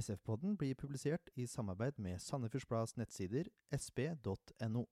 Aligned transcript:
SF-podden 0.00 0.56
blir 0.56 0.74
publisert 0.74 1.30
i 1.34 1.46
samarbeid 1.46 1.98
med 1.98 2.18
Sandefjords 2.18 2.66
Blads 2.66 2.96
nettsider 2.96 3.48
sp.no. 3.84 4.84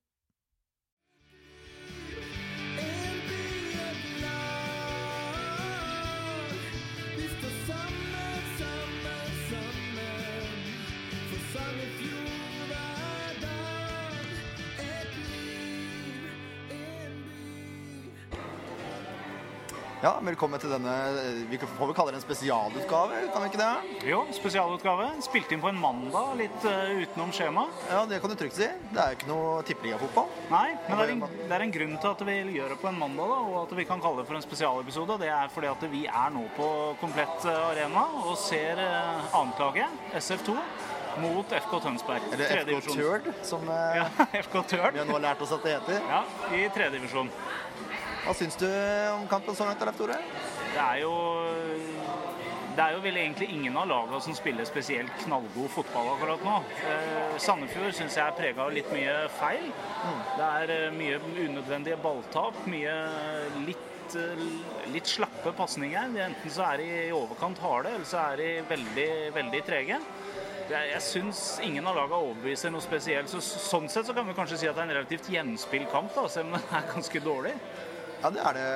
Ja, 20.06 20.12
velkommen 20.22 20.60
til 20.62 20.70
denne 20.70 20.92
Vi 21.50 21.58
får 21.58 21.88
vel 21.88 21.94
kalle 21.96 22.12
det 22.14 22.20
en 22.20 22.22
spesialutgave, 22.22 23.24
kan 23.34 23.42
vi 23.42 23.48
ikke 23.48 23.58
det? 23.58 23.94
Jo, 24.06 24.20
spesialutgave. 24.36 25.08
Spilt 25.24 25.50
inn 25.50 25.62
på 25.64 25.72
en 25.72 25.80
mandag, 25.82 26.28
litt 26.38 26.66
uh, 26.68 26.92
utenom 27.00 27.32
skjema. 27.34 27.64
Ja, 27.90 28.04
det 28.06 28.20
kan 28.22 28.30
du 28.30 28.36
trygt 28.38 28.54
si. 28.54 28.68
Det 28.92 29.00
er 29.02 29.10
jo 29.10 29.18
ikke 29.18 29.30
noe 29.32 29.64
tippeligafotball. 29.66 30.30
Nei, 30.52 30.68
men 30.84 31.00
det 31.00 31.08
er, 31.08 31.12
en, 31.16 31.24
det 31.40 31.56
er, 31.56 31.64
en, 31.64 31.74
grunn 31.74 31.98
til 32.04 32.12
at 32.12 32.22
vi 32.28 32.36
gjør 32.54 32.76
det 32.76 32.78
på 32.84 32.90
en 32.92 33.00
mandag, 33.02 33.32
da, 33.34 33.40
og 33.50 33.58
at 33.64 33.74
vi 33.80 33.88
kan 33.88 34.04
kalle 34.04 34.22
det 34.22 34.28
for 34.30 34.38
en 34.38 34.46
spesialepisode. 34.46 35.18
Det 35.24 35.32
er 35.40 35.52
fordi 35.56 35.72
at 35.72 35.86
vi 35.96 36.04
er 36.06 36.32
nå 36.36 36.46
på 36.54 36.70
komplett 37.02 37.50
eh, 37.50 37.66
arena 37.72 38.06
og 38.22 38.38
ser 38.44 38.78
uh, 38.78 39.26
annetlaget, 39.40 40.06
SF2 40.22 40.54
mot 41.24 41.58
FK 41.66 41.78
Tønsberg. 41.82 42.30
Eller 42.36 42.62
FK 42.62 42.92
Tørd, 42.92 43.30
som 43.50 43.66
ja, 43.98 44.06
FK 44.38 44.60
Tørd. 44.70 44.92
vi 44.94 45.02
har 45.02 45.10
nå 45.10 45.18
lært 45.26 45.42
oss 45.42 45.58
at 45.58 45.66
det 45.66 45.80
heter. 45.80 46.10
Ja, 46.14 46.22
i 46.54 46.68
tredjedivisjon. 46.70 47.34
Hva 48.26 48.34
syns 48.34 48.56
du 48.58 48.66
om 49.14 49.28
kampen 49.30 49.54
så 49.54 49.68
langt, 49.68 49.82
Leif 49.86 49.98
Tore? 50.00 50.16
Det 50.74 50.82
er 50.82 51.02
jo 51.04 51.12
det 52.76 52.84
er 52.84 52.92
jo 52.92 53.00
vel 53.00 53.16
egentlig 53.16 53.46
ingen 53.54 53.76
av 53.80 53.86
lagene 53.88 54.18
som 54.20 54.34
spiller 54.36 54.66
spesielt 54.68 55.12
knallgod 55.22 55.70
fotball 55.72 56.10
akkurat 56.12 56.42
nå. 56.44 56.56
Eh, 56.90 57.36
Sandefjord 57.40 57.94
syns 57.96 58.18
jeg 58.18 58.24
er 58.26 58.34
prega 58.36 58.66
av 58.66 58.74
litt 58.74 58.90
mye 58.92 59.14
feil. 59.38 59.70
Mm. 59.70 60.18
Det 60.36 60.48
er 60.48 60.72
eh, 60.74 60.98
mye 60.98 61.20
unødvendige 61.46 61.96
balltap. 62.02 62.58
Mye 62.68 62.96
litt, 63.64 64.18
eh, 64.20 64.44
litt 64.92 65.08
slappe 65.08 65.54
pasninger. 65.56 66.12
Enten 66.26 66.52
så 66.52 66.66
er 66.66 66.82
de 66.82 66.90
i 67.06 67.16
overkant 67.16 67.62
harde, 67.64 67.94
eller 67.94 68.10
så 68.10 68.26
er 68.26 68.42
de 68.42 68.50
veldig, 68.74 69.10
veldig 69.38 69.64
trege. 69.70 70.02
Jeg, 70.66 70.92
jeg 70.92 71.02
syns 71.06 71.42
ingen 71.64 71.86
av 71.88 71.96
lagene 71.96 72.20
overbeviser 72.28 72.74
noe 72.74 72.84
spesielt. 72.84 73.32
Så, 73.32 73.40
sånn 73.40 73.88
sett 73.88 74.10
så 74.10 74.12
kan 74.12 74.28
vi 74.28 74.36
kanskje 74.36 74.60
si 74.60 74.68
at 74.68 74.76
det 74.76 74.84
er 74.84 74.90
en 74.90 74.98
relativt 74.98 75.32
gjenspillkamp 75.32 76.12
da, 76.18 76.28
selv 76.28 76.50
om 76.50 76.58
den 76.58 76.76
er 76.76 76.90
ganske 76.98 77.24
dårlig. 77.24 77.56
Ja, 78.22 78.30
det 78.32 78.40
er 78.42 78.56
det. 78.56 78.66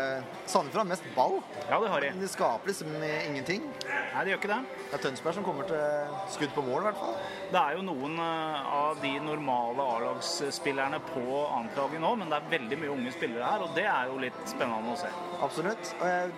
Sandefjord 0.50 0.82
har 0.82 0.88
mest 0.90 1.06
ball. 1.16 1.38
Ja, 1.70 1.78
det 1.80 1.88
har 1.92 2.04
de. 2.04 2.10
Men 2.14 2.24
de 2.24 2.28
skaper 2.30 2.70
liksom 2.70 2.90
ingenting. 3.02 3.64
Nei, 3.86 4.24
de 4.24 4.32
gjør 4.32 4.40
ikke 4.40 4.50
det. 4.50 4.58
Det 4.90 4.98
er 4.98 5.04
Tønsberg 5.04 5.36
som 5.38 5.46
kommer 5.46 5.68
til 5.70 6.16
skudd 6.34 6.52
på 6.56 6.64
mål, 6.66 6.82
i 6.82 6.88
hvert 6.88 7.00
fall. 7.00 7.14
Det 7.52 7.60
er 7.62 7.78
jo 7.78 7.84
noen 7.86 8.18
eh, 8.24 8.74
av 8.80 9.00
de 9.02 9.12
normale 9.24 9.86
A-lagsspillerne 9.94 11.00
på 11.12 11.24
annetlaget 11.46 12.02
nå, 12.02 12.12
men 12.20 12.32
det 12.32 12.40
er 12.40 12.50
veldig 12.56 12.80
mye 12.82 12.92
unge 12.96 13.14
spillere 13.16 13.54
her, 13.54 13.64
og 13.64 13.78
det 13.78 13.86
er 13.90 14.10
jo 14.10 14.20
litt 14.26 14.42
spennende 14.50 14.94
å 14.96 15.00
se. 15.00 15.12
Absolutt. 15.40 15.94
Og 16.00 16.06
jeg 16.10 16.34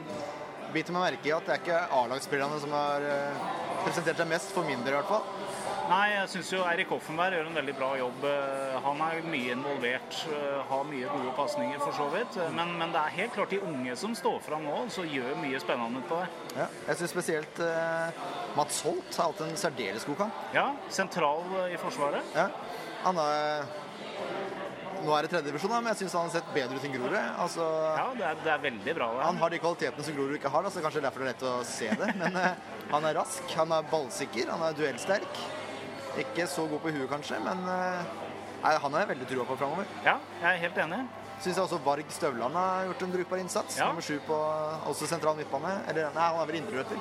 biter 0.73 0.97
meg 0.97 1.08
merke 1.08 1.28
i 1.28 1.34
at 1.36 1.48
det 1.48 1.56
er 1.56 1.64
ikke 1.64 1.83
A-lagsspillerne 1.98 2.61
som 2.62 2.77
har 2.77 3.08
eh, 3.08 3.50
presentert 3.83 4.23
seg 4.23 4.30
mest, 4.30 4.55
for 4.55 4.69
min 4.69 4.84
del 4.86 4.95
i 4.95 5.00
hvert 5.00 5.11
fall. 5.11 5.52
Nei, 5.91 6.05
jeg 6.12 6.28
syns 6.30 6.50
jo 6.55 6.61
Eirik 6.64 6.92
Offenberg 6.94 7.36
gjør 7.36 7.48
en 7.50 7.58
veldig 7.58 7.75
bra 7.77 7.88
jobb. 7.98 8.25
Eh, 8.28 8.77
han 8.84 9.02
er 9.06 9.27
mye 9.27 9.56
involvert, 9.56 10.19
eh, 10.30 10.61
har 10.69 10.86
mye 10.89 11.11
gode 11.11 11.34
pasninger 11.36 11.83
for 11.83 11.97
så 11.97 12.06
vidt. 12.14 12.39
Eh, 12.39 12.52
men, 12.56 12.74
men, 12.78 12.94
det 12.94 13.02
er 13.02 13.16
helt 13.19 13.34
klart 13.36 13.55
de 13.55 13.61
unge 13.66 13.97
som 13.98 14.14
står 14.19 14.39
fram 14.47 14.64
nå, 14.69 14.78
som 14.94 15.08
gjør 15.08 15.34
mye 15.42 15.61
spennende 15.62 16.05
på 16.08 16.20
det. 16.22 16.30
Ja, 16.61 16.69
jeg 16.89 17.00
syns 17.02 17.14
spesielt 17.16 17.62
eh, 17.66 18.24
Mats 18.58 18.83
Holt 18.86 19.19
har 19.19 19.33
hatt 19.33 19.44
en 19.44 19.58
særdeles 19.58 20.06
god 20.08 20.22
kamp. 20.24 20.42
Ja, 20.56 20.69
sentral 20.92 21.44
i 21.69 21.78
Forsvaret. 21.83 22.34
Ja, 22.36 22.48
han 23.02 23.19
har 23.19 23.80
nå 25.02 25.11
er 25.17 25.27
det 25.27 25.33
tredjedivisjon, 25.33 25.72
men 25.74 25.91
jeg 25.91 26.02
syns 26.02 26.12
han 26.14 26.28
har 26.28 26.34
sett 26.36 26.50
bedre 26.55 26.78
ut 26.78 26.84
enn 26.86 26.92
Grorud. 26.94 27.17
Altså, 27.18 27.64
ja, 27.98 28.05
det 28.14 28.27
er, 28.28 28.36
det 28.45 28.52
er, 28.52 28.61
veldig 28.62 28.95
bra. 28.98 29.08
Det. 29.17 29.24
Han 29.27 29.40
har 29.40 29.51
de 29.51 29.58
kvalitetene 29.64 30.07
som 30.07 30.14
Grorud 30.18 30.36
ikke 30.39 30.52
har, 30.55 30.68
så 30.70 30.84
kanskje 30.84 31.02
derfor 31.02 31.24
det 31.24 31.27
er 31.27 31.33
lett 31.33 31.48
å 31.48 31.55
se 31.67 31.89
det. 32.02 32.12
Men 32.20 32.39
eh, 32.39 32.70
han 32.92 33.08
er 33.08 33.18
rask, 33.18 33.57
han 33.58 33.74
er 33.74 33.90
ballsikker, 33.90 34.52
han 34.52 34.62
er 34.68 34.78
duellsterk. 34.78 35.42
Ikke 36.20 36.46
så 36.50 36.67
god 36.68 36.83
på 36.84 36.92
huet, 36.92 37.08
kanskje, 37.08 37.39
men 37.40 37.62
nei, 37.64 38.74
han 38.84 38.92
har 38.92 39.00
jeg 39.05 39.08
veldig 39.14 39.28
trua 39.30 39.46
på 39.48 39.56
framover. 39.56 39.89
Ja, 40.05 40.18
jeg 40.42 40.48
er 40.50 40.61
helt 40.67 40.80
enig. 40.84 41.02
Syns 41.42 41.56
jeg 41.56 41.64
også 41.64 41.80
Varg 41.83 42.11
Støvland 42.14 42.55
har 42.55 42.84
gjort 42.86 43.02
en 43.02 43.12
brukbar 43.17 43.40
innsats. 43.42 43.78
Ja. 43.80 43.89
Nummer 43.90 44.05
sju 44.05 44.20
på 44.27 44.36
også 44.90 45.08
sentral 45.11 45.34
midtbane. 45.39 45.72
Eller 45.90 46.12
nei, 46.14 46.28
han 46.28 46.39
er 46.39 46.51
vel 46.51 46.58
indreløper. 46.61 47.01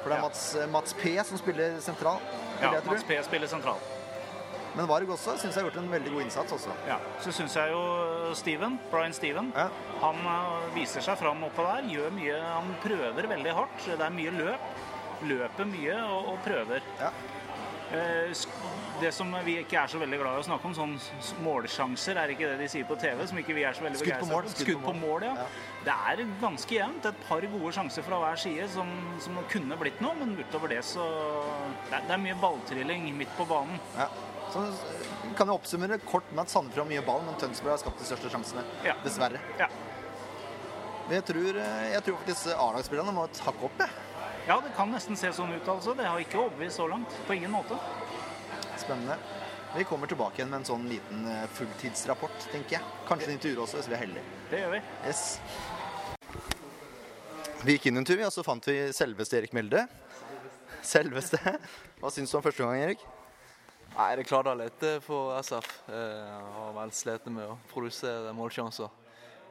For 0.00 0.08
det 0.10 0.16
er 0.16 0.18
ja. 0.18 0.24
Mats, 0.24 0.42
Mats, 0.72 0.96
P 0.98 1.12
som 1.28 1.38
spiller 1.38 1.76
sentral. 1.84 2.18
Ja, 2.62 2.72
Mats 2.88 3.06
P 3.06 3.20
spiller 3.28 3.50
sentral. 3.52 3.78
Men 4.74 4.86
Varg 4.86 5.10
også 5.10 5.34
syns 5.38 5.54
jeg 5.54 5.64
har 5.64 5.68
gjort 5.68 5.80
en 5.82 5.90
veldig 5.90 6.12
god 6.14 6.24
innsats 6.24 6.54
også. 6.54 6.74
Ja, 6.86 6.98
Så 7.22 7.32
syns 7.34 7.56
jeg 7.58 7.72
jo 7.72 8.34
Steven, 8.38 8.78
Brian 8.90 9.14
Steven, 9.14 9.50
ja. 9.56 9.66
han 10.02 10.20
eh, 10.30 10.68
viser 10.76 11.02
seg 11.02 11.18
fram 11.18 11.42
oppå 11.46 11.64
der. 11.66 11.88
Gjør 11.90 12.14
mye, 12.14 12.36
han 12.38 12.70
prøver 12.84 13.30
veldig 13.34 13.54
hardt. 13.56 13.86
Det 13.90 14.06
er 14.06 14.14
mye 14.14 14.34
løp. 14.34 14.70
Løper 15.26 15.66
mye 15.68 15.96
og, 16.06 16.30
og 16.32 16.38
prøver. 16.46 16.86
Ja. 17.02 17.10
Eh, 17.90 18.32
det 19.00 19.10
som 19.16 19.32
vi 19.44 19.56
ikke 19.62 19.78
er 19.80 19.90
så 19.90 19.98
veldig 19.98 20.18
glad 20.20 20.38
i 20.38 20.42
å 20.42 20.46
snakke 20.46 20.68
om, 20.68 20.74
sånn 20.76 20.92
målsjanser, 21.42 22.18
er 22.20 22.32
ikke 22.34 22.50
det 22.52 22.58
de 22.60 22.68
sier 22.70 22.86
på 22.86 22.96
TV? 23.00 23.22
Som 23.26 23.40
ikke 23.40 23.56
vi 23.56 23.64
er 23.66 23.76
så 23.76 23.86
veldig 23.86 24.00
Skudd 24.02 24.20
på 24.20 24.28
mål. 24.30 24.48
Skudd, 24.52 24.66
Skudd 24.66 24.82
på 24.84 24.94
mål, 25.00 25.26
ja. 25.26 25.32
ja. 25.40 25.46
Det 25.86 25.96
er 26.12 26.24
ganske 26.42 26.76
jevnt. 26.76 27.08
Et 27.10 27.22
par 27.26 27.46
gode 27.54 27.72
sjanser 27.74 28.06
fra 28.06 28.20
hver 28.22 28.42
side 28.44 28.68
som, 28.74 28.90
som 29.24 29.38
kunne 29.50 29.78
blitt 29.80 30.02
noe, 30.04 30.14
men 30.20 30.36
utover 30.38 30.74
det 30.74 30.82
så 30.86 31.06
Det 31.88 31.96
er, 31.96 32.04
det 32.06 32.16
er 32.16 32.22
mye 32.28 32.36
balltrilling 32.42 33.08
midt 33.18 33.32
på 33.38 33.48
banen. 33.50 33.80
Ja. 33.98 34.10
Så 34.50 34.64
kan 35.38 35.46
jeg 35.46 35.54
oppsummere 35.54 36.00
kort 36.02 36.26
med 36.34 36.42
at 36.44 36.52
Sandefjord 36.52 36.84
har 36.84 36.90
mye 36.90 37.06
ball, 37.06 37.22
men 37.26 37.38
Tønsberg 37.40 37.76
har 37.76 37.82
skapt 37.82 38.02
de 38.02 38.06
største 38.08 38.30
sjansene. 38.32 38.66
Ja. 38.86 38.96
Dessverre. 39.04 39.42
Ja. 39.58 39.70
Men 41.06 41.18
jeg 41.18 41.26
tror, 41.26 41.58
jeg 41.90 42.02
tror 42.06 42.20
faktisk 42.20 42.54
A-lagsspillerne 42.54 43.14
må 43.14 43.26
takke 43.34 43.66
opp, 43.66 43.82
jeg. 43.82 44.09
Ja, 44.46 44.60
det 44.64 44.72
kan 44.76 44.90
nesten 44.90 45.16
se 45.16 45.30
sånn 45.32 45.52
ut. 45.54 45.68
altså. 45.68 45.94
Det 45.94 46.06
har 46.06 46.18
ikke 46.22 46.40
overbevist 46.40 46.80
så 46.80 46.86
langt. 46.90 47.12
På 47.26 47.34
ingen 47.36 47.52
måte. 47.52 47.76
Spennende. 48.80 49.16
Vi 49.76 49.84
kommer 49.86 50.06
tilbake 50.10 50.40
igjen 50.40 50.50
med 50.50 50.62
en 50.64 50.66
sånn 50.66 50.86
liten 50.90 51.26
eh, 51.30 51.44
fulltidsrapport, 51.54 52.48
tenker 52.50 52.80
jeg. 52.80 52.94
Kanskje 53.06 53.28
en 53.28 53.36
intervju 53.36 53.60
også, 53.62 53.78
hvis 53.78 53.90
vi 53.90 53.94
er 53.94 54.02
heldige. 54.02 54.24
Det 54.50 54.62
gjør 54.64 54.72
vi. 54.74 54.80
Yes. 55.06 55.22
Vi 57.60 57.76
gikk 57.76 57.86
inn 57.90 58.00
en 58.00 58.08
tur, 58.08 58.22
og 58.26 58.32
så 58.34 58.42
fant 58.42 58.66
vi 58.66 58.76
selveste 58.96 59.38
Erik 59.38 59.54
Melde. 59.54 59.84
Selveste. 60.82 61.38
Hva 62.00 62.10
syns 62.10 62.32
du 62.32 62.38
om 62.40 62.42
første 62.42 62.64
gang, 62.64 62.82
Erik? 62.88 63.04
Nei, 63.94 64.08
Det 64.18 64.26
klarte 64.26 64.56
litt 64.58 64.82
eh, 64.88 64.98
for 65.04 65.36
SF. 65.38 65.70
Jeg 65.92 66.42
har 66.56 66.74
vel 66.80 66.96
slitt 66.96 67.30
med 67.30 67.52
å 67.52 67.58
produsere 67.70 68.34
målsjanser. 68.34 68.90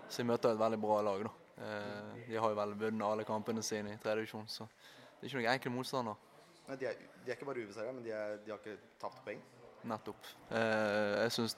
Så 0.09 0.23
jeg 0.23 0.27
møter 0.27 0.51
et 0.51 0.59
veldig 0.59 0.81
bra 0.81 0.99
lag. 1.05 1.23
da. 1.29 1.31
Eh, 1.59 2.27
de 2.27 2.37
har 2.37 2.49
jo 2.49 2.55
vel 2.55 2.73
vunnet 2.79 3.05
alle 3.05 3.25
kampene 3.27 3.61
sine 3.65 3.93
i 3.93 3.99
tredje 3.99 4.21
divisjon, 4.21 4.47
så 4.47 4.67
det 5.19 5.25
er 5.25 5.27
ikke 5.27 5.39
noen 5.41 5.53
enkel 5.53 5.73
motstander. 5.75 6.19
Nei, 6.69 6.77
de 6.79 6.87
er, 6.87 6.99
de 7.25 7.31
er 7.31 7.35
ikke 7.35 7.47
bare 7.49 7.63
ubeseira, 7.65 7.91
men 7.91 8.05
de, 8.05 8.13
er, 8.15 8.37
de, 8.45 8.53
har 8.53 8.61
ikke 8.61 8.77
tapt 9.01 9.19
poeng? 9.25 9.41
Nettopp. 9.89 10.29
Eh, 10.55 11.15
jeg 11.25 11.33
syns 11.35 11.57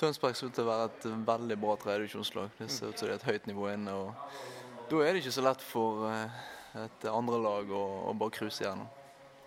Tønsberg 0.00 0.36
ser 0.36 0.48
ut 0.48 0.56
til 0.56 0.64
å 0.64 0.70
være 0.70 0.88
et 0.88 1.06
veldig 1.28 1.56
bra 1.60 1.74
tredjedivisjonslag. 1.80 2.52
Det 2.58 2.70
ser 2.72 2.92
ut 2.92 3.00
som 3.00 3.08
det 3.08 3.14
er 3.14 3.18
et 3.18 3.28
høyt 3.28 3.48
nivå 3.50 3.66
inne. 3.72 3.92
og 3.92 4.88
Da 4.88 5.02
er 5.04 5.12
det 5.12 5.20
ikke 5.20 5.34
så 5.36 5.44
lett 5.44 5.64
for 5.64 6.06
eh, 6.08 6.38
et 6.84 7.08
andre 7.12 7.40
lag 7.40 7.72
å, 7.76 7.82
å 8.08 8.14
bare 8.16 8.36
cruise 8.36 8.64
gjennom. 8.64 8.88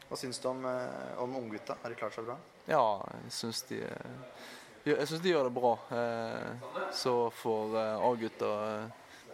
Hva 0.10 0.20
syns 0.20 0.42
du 0.42 0.50
om, 0.50 0.66
om 1.24 1.38
unggutta? 1.42 1.78
Har 1.82 1.94
de 1.94 1.98
klart 1.98 2.14
seg 2.14 2.28
bra? 2.30 2.38
Ja, 2.70 2.84
jeg 3.26 3.34
syns 3.34 3.64
de, 3.70 3.80
jeg 4.86 5.22
de 5.24 5.32
gjør 5.34 5.50
det 5.50 5.56
bra. 5.58 5.74
Så 6.94 7.16
får 7.42 7.78
A-gutta 7.82 8.52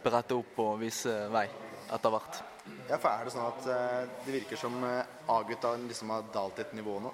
berette 0.04 0.38
opp 0.38 0.60
og 0.64 0.78
vise 0.82 1.14
vei 1.34 1.48
etter 1.90 2.14
hvert. 2.14 2.42
Ja, 2.90 2.98
for 2.98 3.10
Er 3.10 3.26
det 3.26 3.34
sånn 3.34 3.48
at 3.48 3.66
uh, 3.66 4.20
det 4.26 4.36
virker 4.36 4.60
som 4.60 4.76
uh, 4.84 5.02
A-gutta 5.34 5.74
liksom 5.82 6.12
har 6.14 6.28
dalt 6.34 6.60
et 6.62 6.76
nivå 6.78 7.00
nå? 7.02 7.12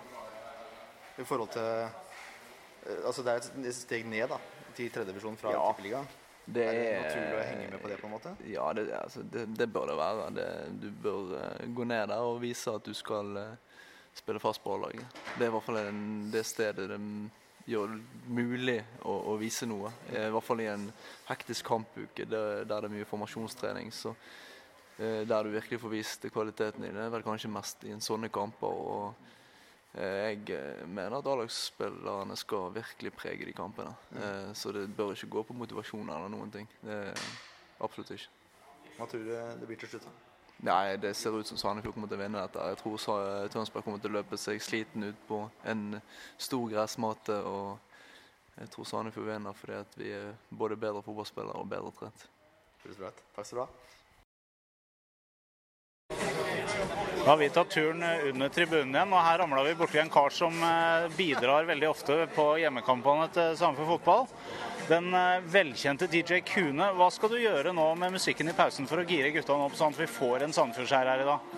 I 1.15 1.23
forhold 1.23 1.53
til 1.53 1.63
uh, 1.63 2.01
Altså 3.07 3.23
det 3.23 3.33
er 3.33 3.45
et 3.69 3.75
steg 3.77 4.05
ned 4.09 4.27
da, 4.29 4.37
til 4.77 4.91
tredjevisjon 4.93 5.37
fra 5.39 5.53
ja, 5.55 5.61
Tippeligaen. 5.71 6.09
Det 6.45 6.61
er 6.61 6.75
det 6.77 6.89
naturlig 7.01 7.37
å 7.37 7.45
henge 7.47 7.69
med 7.71 7.79
på 7.81 7.89
det? 7.89 7.95
på 7.97 8.05
en 8.05 8.13
måte? 8.13 8.33
Ja, 8.45 8.67
det, 8.77 8.83
altså, 8.93 9.23
det, 9.33 9.47
det 9.57 9.65
bør 9.73 9.87
det 9.89 9.95
være. 9.97 10.27
Det, 10.35 10.49
du 10.83 10.91
bør 11.01 11.31
gå 11.79 11.87
ned 11.89 12.11
der 12.11 12.27
og 12.27 12.43
vise 12.43 12.75
at 12.77 12.85
du 12.85 12.93
skal 12.93 13.31
spille 14.13 14.43
fast 14.43 14.61
på 14.61 14.75
A-laget. 14.75 15.17
Det 15.39 15.47
er 15.47 15.49
i 15.49 15.55
hvert 15.55 15.65
fall 15.65 15.81
en, 15.81 16.03
det 16.29 16.45
stedet 16.45 16.85
det 16.91 16.99
gjør 17.65 17.93
det 17.93 18.01
mulig 18.29 18.77
å, 19.05 19.13
å, 19.31 19.35
vise 19.41 19.67
noe. 19.69 19.91
I 20.13 20.27
hvert 20.33 20.45
fall 20.45 20.61
i 20.63 20.69
en 20.69 20.87
hektisk 21.29 21.65
kampuke 21.69 22.27
der, 22.29 22.65
der 22.65 22.85
det 22.85 22.89
er 22.89 22.93
mye 22.93 23.07
formasjonstrening. 23.09 23.91
Så, 23.95 24.13
eh, 24.99 25.23
der 25.27 25.45
du 25.45 25.53
virkelig 25.55 25.81
får 25.81 25.93
vist 25.93 26.27
kvaliteten 26.33 26.85
i 26.85 26.91
det, 26.93 27.07
er 27.07 27.13
vel 27.13 27.25
kanskje 27.25 27.53
mest 27.53 27.85
i 27.87 27.93
en 27.95 28.03
sånne 28.03 28.29
kamper. 28.33 28.69
og 28.69 29.97
eh, 29.97 30.29
jeg 30.29 30.53
eh, 30.57 30.85
mener 30.85 31.17
at 31.19 31.31
A-lagsspillerne 31.31 32.37
skal 32.37 32.69
virkelig 32.75 33.15
prege 33.17 33.49
de 33.49 33.57
kampene. 33.57 33.95
Mm. 34.13 34.53
Så 34.53 34.75
det 34.75 34.87
bør 34.95 35.15
ikke 35.15 35.33
gå 35.39 35.45
på 35.49 35.57
motivasjon 35.57 36.09
eller 36.09 36.29
noen 36.29 36.53
ting. 36.53 36.69
Det, 36.85 37.01
absolutt 37.81 38.13
ikke. 38.17 38.31
Hva 38.95 39.09
tror 39.11 39.25
du 39.25 39.33
det 39.33 39.67
blir 39.67 39.81
til 39.81 39.95
slutt? 39.95 40.05
da? 40.07 40.34
Nei, 40.63 40.95
det 40.97 41.13
ser 41.13 41.35
ut 41.35 41.47
som 41.47 41.57
Sandefjord 41.59 41.93
kommer 41.93 42.07
til 42.07 42.17
å 42.17 42.23
vinne 42.23 42.43
dette. 42.45 42.67
Jeg 42.71 42.79
tror 42.79 43.49
Tønsberg 43.51 43.83
kommer 43.83 43.99
til 44.01 44.13
å 44.13 44.17
løpe 44.19 44.37
seg 44.39 44.61
sliten 44.63 45.03
ut 45.09 45.25
på 45.27 45.41
en 45.67 45.99
stor 46.37 46.69
gressmate. 46.71 47.41
Og 47.43 48.61
jeg 48.61 48.71
tror 48.73 48.87
Sandefjord 48.89 49.27
vinner 49.33 49.57
fordi 49.59 49.81
at 49.81 49.99
vi 49.99 50.13
er 50.15 50.31
både 50.49 50.79
bedre 50.79 51.03
fotballspillere 51.05 51.59
og 51.59 51.69
bedre 51.69 51.91
trent. 51.99 52.29
Takk 52.85 53.45
skal 53.45 53.59
du 53.59 53.65
ha. 53.65 53.69
Da 57.25 57.31
har 57.31 57.37
vi 57.37 57.49
tatt 57.49 57.71
turen 57.73 58.03
under 58.05 58.51
tribunen 58.53 58.93
igjen, 58.93 59.13
og 59.13 59.23
her 59.25 59.39
ramla 59.41 59.63
vi 59.65 59.71
borti 59.79 59.97
en 59.97 60.11
kar 60.13 60.29
som 60.29 60.53
eh, 60.61 61.07
bidrar 61.17 61.65
veldig 61.65 61.87
ofte 61.89 62.17
på 62.35 62.43
hjemmekampene 62.61 63.25
til 63.33 63.55
Sandefjord 63.57 63.95
fotball. 63.95 64.27
Den 64.87 65.13
eh, 65.13 65.41
velkjente 65.41 66.07
DJ 66.07 66.39
Kune. 66.45 66.91
Hva 66.93 67.07
skal 67.09 67.31
du 67.33 67.39
gjøre 67.41 67.71
nå 67.73 67.85
med 67.97 68.13
musikken 68.13 68.51
i 68.51 68.53
pausen 68.53 68.85
for 68.85 69.01
å 69.01 69.05
gire 69.09 69.31
gutta 69.33 69.55
opp, 69.57 69.73
sånn 69.77 69.95
at 69.95 70.01
vi 70.03 70.05
får 70.09 70.45
en 70.45 70.53
Sandefjordskjær 70.53 71.09
her 71.09 71.23
i 71.23 71.25
dag? 71.25 71.55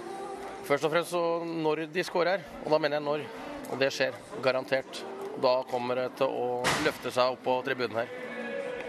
Først 0.68 0.88
og 0.88 0.94
fremst 0.94 1.12
så 1.12 1.24
når 1.44 1.84
de 1.92 2.06
skårer, 2.08 2.46
og 2.64 2.72
da 2.72 2.80
mener 2.80 3.02
jeg 3.02 3.06
når. 3.08 3.26
Og 3.68 3.82
det 3.82 3.92
skjer, 3.92 4.16
garantert. 4.44 5.02
Da 5.44 5.58
kommer 5.68 6.00
det 6.00 6.08
til 6.22 6.32
å 6.32 6.48
løfte 6.86 7.12
seg 7.12 7.36
opp 7.36 7.44
på 7.44 7.58
tribunen 7.68 8.00
her. 8.00 8.16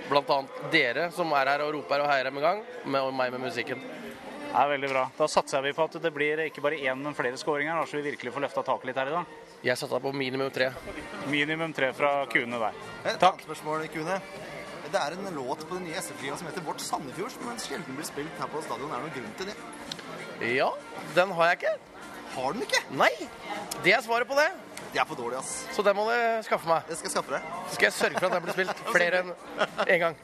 Blant 0.07 0.31
annet 0.37 0.63
dere 0.71 1.11
som 1.15 1.35
er 1.35 1.51
her 1.57 1.67
og 1.67 1.75
roper 1.75 2.05
og 2.05 2.11
heier 2.13 2.31
dem 2.31 2.39
i 2.39 2.47
gang, 2.47 2.63
med, 2.87 3.03
og 3.03 3.15
meg 3.19 3.35
med 3.35 3.43
musikken. 3.49 3.83
Det 3.83 4.55
er 4.55 4.71
veldig 4.71 4.95
bra. 4.95 5.09
Da 5.19 5.27
satser 5.29 5.67
vi 5.67 5.75
på 5.75 5.91
at 5.91 5.99
det 6.03 6.15
blir 6.15 6.47
ikke 6.47 6.63
bare 6.65 6.79
én, 6.79 7.03
men 7.03 7.19
flere 7.19 7.37
skåringer, 7.43 7.83
så 7.91 7.99
vi 7.99 8.07
virkelig 8.13 8.33
får 8.37 8.47
løfta 8.47 8.69
taket 8.71 8.93
litt 8.93 9.03
her 9.03 9.11
i 9.11 9.19
dag. 9.19 9.39
Jeg 9.65 9.75
satte 9.79 9.99
på 10.01 10.13
minimum 10.15 10.51
tre. 10.55 10.69
Minimum 11.27 11.73
tre 11.75 11.91
fra 11.97 12.13
kuene 12.31 12.61
der. 12.63 12.77
Et 13.11 13.19
Takk. 13.19 13.41
spørsmål, 13.43 13.89
kuene. 13.91 14.21
Det 14.89 14.97
er 15.01 15.13
en 15.19 15.35
låt 15.35 15.67
på 15.69 15.75
den 15.75 15.85
nye 15.85 15.99
SF-skiva 16.01 16.37
som 16.39 16.47
heter 16.49 16.63
Vårt 16.65 16.81
Sandefjord, 16.81 17.31
som 17.35 17.59
sjelden 17.61 17.97
blir 17.99 18.07
spilt 18.09 18.39
her 18.41 18.49
på 18.49 18.63
stadion. 18.65 18.89
Er 18.95 19.03
det 19.03 19.09
noen 19.09 19.17
grunn 19.19 19.35
til 19.37 19.51
det? 19.51 20.55
Ja, 20.55 20.71
den 21.19 21.35
har 21.37 21.51
jeg 21.51 21.59
ikke. 21.59 21.75
Har 22.37 22.53
den 22.55 22.63
ikke? 22.65 22.81
Nei! 22.97 23.11
Det 23.85 23.93
er 23.93 24.01
svaret 24.07 24.31
på 24.31 24.39
det. 24.39 24.47
Det 24.95 25.03
er 25.03 25.05
for 25.11 25.19
dårlig, 25.19 25.43
ass. 25.43 25.67
Så 25.77 25.83
den 25.85 25.97
må 25.99 26.07
du 26.09 26.15
skaffe 26.47 26.71
meg. 26.71 26.87
Jeg 26.89 27.03
skal 27.03 27.11
skaffe 27.19 27.35
det. 27.35 27.43
Så 27.69 27.75
skal 27.77 27.89
jeg 27.91 27.97
sørge 27.99 28.23
for 28.23 28.27
at 28.31 28.39
den 28.39 28.47
blir 28.47 28.57
spilt 28.57 28.83
flere 28.97 29.21
enn 29.25 29.35
én 29.85 30.01
gang. 30.07 30.17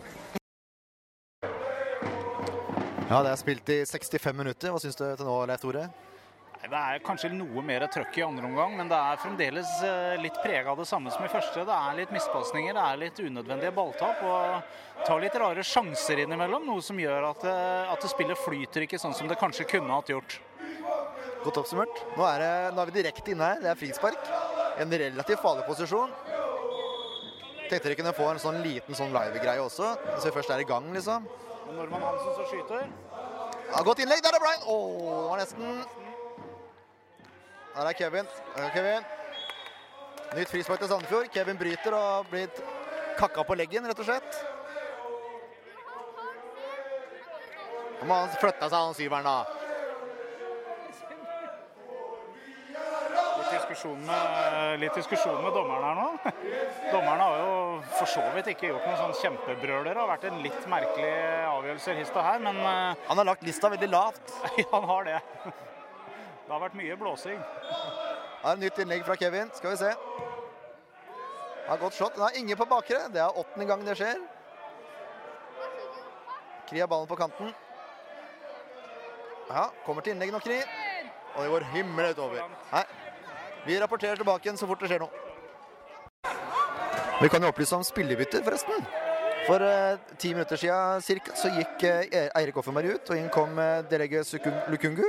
Ja, 3.11 3.21
det 3.21 3.35
er 3.35 3.37
spilt 3.37 3.69
i 3.69 3.83
65 3.85 4.33
minutter. 4.39 4.73
Hva 4.73 4.81
syns 4.81 4.97
du 4.97 5.05
til 5.05 5.27
nå, 5.29 5.37
Leif 5.51 5.61
Tore? 5.61 5.89
Det 6.65 6.79
er 6.81 7.01
kanskje 7.05 7.29
noe 7.35 7.61
mer 7.65 7.85
trøkk 7.93 8.17
i 8.17 8.23
andre 8.25 8.47
omgang, 8.49 8.73
men 8.79 8.89
det 8.89 8.97
er 8.97 9.19
fremdeles 9.21 9.69
eh, 9.85 10.15
litt 10.23 10.39
prega 10.41 10.73
av 10.73 10.79
det 10.81 10.87
samme 10.89 11.11
som 11.13 11.25
i 11.27 11.29
første. 11.29 11.61
Det 11.69 11.75
er 11.77 11.97
litt 11.99 12.13
mispasninger, 12.15 12.73
det 12.73 12.85
er 12.85 13.01
litt 13.03 13.19
unødvendige 13.21 13.73
balltap 13.77 14.23
og 14.25 15.03
tar 15.05 15.21
litt 15.21 15.37
rare 15.43 15.65
sjanser 15.67 16.23
innimellom. 16.25 16.65
Noe 16.65 16.81
som 16.85 16.97
gjør 17.01 17.27
at, 17.35 17.45
eh, 17.51 17.93
at 17.93 18.01
det 18.01 18.13
spillet 18.15 18.41
flyter 18.41 18.87
ikke 18.87 19.01
sånn 19.03 19.13
som 19.17 19.29
det 19.29 19.37
kanskje 19.41 19.67
kunne 19.75 19.93
hatt 19.93 20.13
gjort. 20.15 20.39
Godt 21.45 21.61
oppsummert. 21.61 22.01
Nå 22.17 22.25
er, 22.31 22.41
det, 22.41 22.53
nå 22.73 22.81
er 22.81 22.89
vi 22.89 22.97
direkte 22.97 23.35
inne 23.35 23.51
her. 23.51 23.61
Det 23.61 23.69
er 23.75 23.81
frispark. 23.83 24.31
En 24.81 24.97
relativt 25.05 25.43
farlig 25.45 25.67
posisjon. 25.69 26.15
Tenkte 27.69 27.83
dere 27.91 27.99
kunne 27.99 28.15
få 28.17 28.31
en 28.31 28.41
sånn 28.41 28.63
liten 28.65 28.97
sånn 28.97 29.13
live-greie 29.13 29.61
også, 29.61 29.91
hvis 30.15 30.31
vi 30.31 30.33
først 30.39 30.53
er 30.53 30.65
i 30.65 30.69
gang, 30.69 30.89
liksom. 30.97 31.29
Norman 31.75 32.09
Hansen 32.09 32.35
som 32.39 32.49
skyter. 32.49 32.89
Ja, 33.69 33.85
godt 33.85 34.01
innlegg. 34.01 34.25
Der 34.25 34.37
er 34.37 34.41
Brian. 34.41 34.65
Å, 34.65 34.79
det 35.05 35.29
var 35.29 35.45
nesten. 35.45 36.03
Der 37.75 37.89
er 37.89 37.93
Kevin. 37.93 38.27
Her 38.57 38.65
er 38.65 38.71
Kevin. 38.71 39.05
Nytt 40.37 40.51
frispark 40.51 40.79
til 40.79 40.89
Sandefjord. 40.89 41.27
Kevin 41.35 41.59
bryter 41.59 41.95
og 41.95 42.03
har 42.03 42.29
blitt 42.31 42.61
kakka 43.19 43.43
på 43.43 43.57
leggen, 43.59 43.87
rett 43.89 43.99
og 43.99 44.07
slett. 44.07 44.39
Nå 47.99 48.07
må 48.07 48.21
han 48.21 48.31
flytte 48.39 48.69
seg, 48.69 48.79
han 48.79 48.95
syveren, 48.95 49.27
da. 49.27 49.43
Litt 53.41 53.51
diskusjon, 53.59 54.01
med, 54.07 54.79
litt 54.83 55.03
diskusjon 55.03 55.43
med 55.43 55.55
dommeren 55.59 55.85
her 55.89 55.99
nå. 55.99 56.09
Dommeren 56.93 57.27
har 57.27 57.37
jo 57.43 57.53
for 57.99 58.15
så 58.15 58.25
vidt 58.39 58.55
ikke 58.55 58.71
gjort 58.71 58.87
noen 58.87 59.03
sånn 59.03 59.21
kjempebrøler. 59.23 59.91
Det 59.91 60.03
har 60.03 60.11
vært 60.15 60.31
en 60.31 60.43
litt 60.47 60.67
merkelig 60.71 61.15
avgjørelse 61.51 61.99
hist 61.99 62.19
og 62.19 62.27
her, 62.31 62.43
men 62.47 62.63
eh, 62.63 63.07
Han 63.11 63.23
har 63.23 63.33
lagt 63.35 63.47
lista 63.47 63.71
veldig 63.75 63.91
lavt. 63.91 64.37
han 64.77 64.93
har 64.95 65.11
det. 65.11 65.23
Det 66.45 66.53
har 66.53 66.61
vært 66.61 66.77
mye 66.77 66.97
blåsing. 67.01 67.39
Det 67.41 68.51
er 68.51 68.59
nytt 68.61 68.79
innlegg 68.83 69.05
fra 69.07 69.17
Kevin. 69.17 69.51
Skal 69.57 69.73
vi 69.73 69.77
se. 69.81 69.93
Det 71.65 71.71
har 71.71 71.79
gått 71.81 71.97
shot. 71.97 72.17
Den 72.17 72.27
har 72.27 72.37
ingen 72.37 72.59
på 72.61 72.67
bakre. 72.69 73.07
Det 73.13 73.21
er 73.23 73.39
åttende 73.41 73.67
gang 73.71 73.85
det 73.87 73.97
skjer. 73.97 74.19
Kri 76.69 76.83
har 76.83 76.91
ballen 76.91 77.09
på 77.09 77.17
kanten. 77.17 77.55
Ja, 79.49 79.71
kommer 79.87 80.05
til 80.05 80.13
innlegg 80.15 80.33
nå, 80.33 80.41
Kri. 80.45 80.59
Og 81.35 81.41
det 81.43 81.51
går 81.55 81.67
himlet 81.73 82.21
over. 82.21 82.45
Nei. 82.73 82.85
Vi 83.65 83.79
rapporterer 83.81 84.21
tilbake 84.21 84.45
igjen 84.45 84.61
så 84.61 84.69
fort 84.69 84.85
det 84.85 84.91
skjer 84.93 85.01
noe. 85.01 85.23
Vi 87.23 87.31
kan 87.33 87.41
jo 87.41 87.49
opplyse 87.49 87.77
om 87.77 87.85
spillebytter, 87.87 88.45
forresten. 88.45 88.85
For 89.47 89.65
eh, 89.65 90.01
ti 90.21 90.33
minutter 90.35 90.61
siden 90.61 91.01
cirka, 91.05 91.33
så 91.37 91.49
gikk 91.53 91.85
eh, 91.89 92.29
Eirik 92.37 92.57
Offenberg 92.61 92.97
ut, 92.97 93.11
og 93.13 93.17
inn 93.17 93.31
kom 93.33 93.57
eh, 93.61 93.85
Derege 93.89 94.25
Lukungu. 94.73 95.07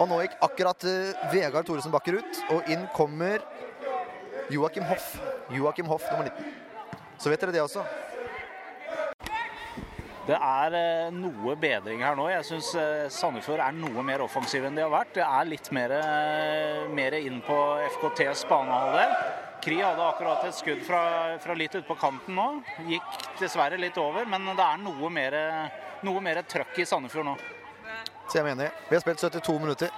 Og 0.00 0.08
nå 0.08 0.22
gikk 0.22 0.38
akkurat 0.40 0.86
eh, 0.88 1.26
Vegard 1.32 1.68
Thoresen 1.68 1.92
Bakker 1.92 2.20
ut, 2.22 2.38
og 2.54 2.70
inn 2.72 2.86
kommer 2.96 3.42
Joakim 4.52 4.86
Hoff. 4.88 5.12
Joakim 5.52 5.90
Hoff, 5.90 6.06
nummer 6.10 6.30
19. 6.30 6.54
Så 7.20 7.30
vet 7.30 7.44
dere 7.44 7.54
det 7.54 7.62
også. 7.62 7.84
Det 10.22 10.38
er 10.38 10.78
eh, 10.78 11.12
noe 11.12 11.56
bedring 11.60 12.00
her 12.06 12.16
nå. 12.16 12.30
Jeg 12.32 12.48
syns 12.48 12.72
eh, 12.78 13.06
Sandefjord 13.12 13.60
er 13.60 13.76
noe 13.76 14.04
mer 14.06 14.24
offensiv 14.24 14.64
enn 14.64 14.78
de 14.78 14.84
har 14.86 14.92
vært. 14.94 15.12
Det 15.18 15.26
er 15.26 15.50
litt 15.50 15.72
mer, 15.76 15.96
mer 16.96 17.18
inn 17.20 17.42
på 17.44 17.62
FKTs 17.98 18.46
banehalvdel. 18.48 19.16
Kri 19.62 19.76
hadde 19.78 20.02
akkurat 20.08 20.48
et 20.48 20.56
skudd 20.56 20.80
fra, 20.82 21.02
fra 21.42 21.54
litt 21.54 21.76
ute 21.76 21.86
på 21.86 21.98
kanten 22.00 22.38
nå. 22.38 22.48
Gikk 22.88 23.26
dessverre 23.42 23.76
litt 23.78 24.00
over, 24.00 24.24
men 24.26 24.54
det 24.56 24.64
er 24.64 24.80
noe 24.82 25.12
mer, 25.12 25.36
noe 26.02 26.24
mer 26.24 26.42
trøkk 26.48 26.80
i 26.82 26.88
Sandefjord 26.88 27.28
nå. 27.28 27.36
Så 28.32 28.38
jeg 28.38 28.44
mener, 28.48 28.70
Vi 28.88 28.96
har 28.96 29.00
spilt 29.02 29.20
72 29.20 29.58
minutter. 29.60 29.90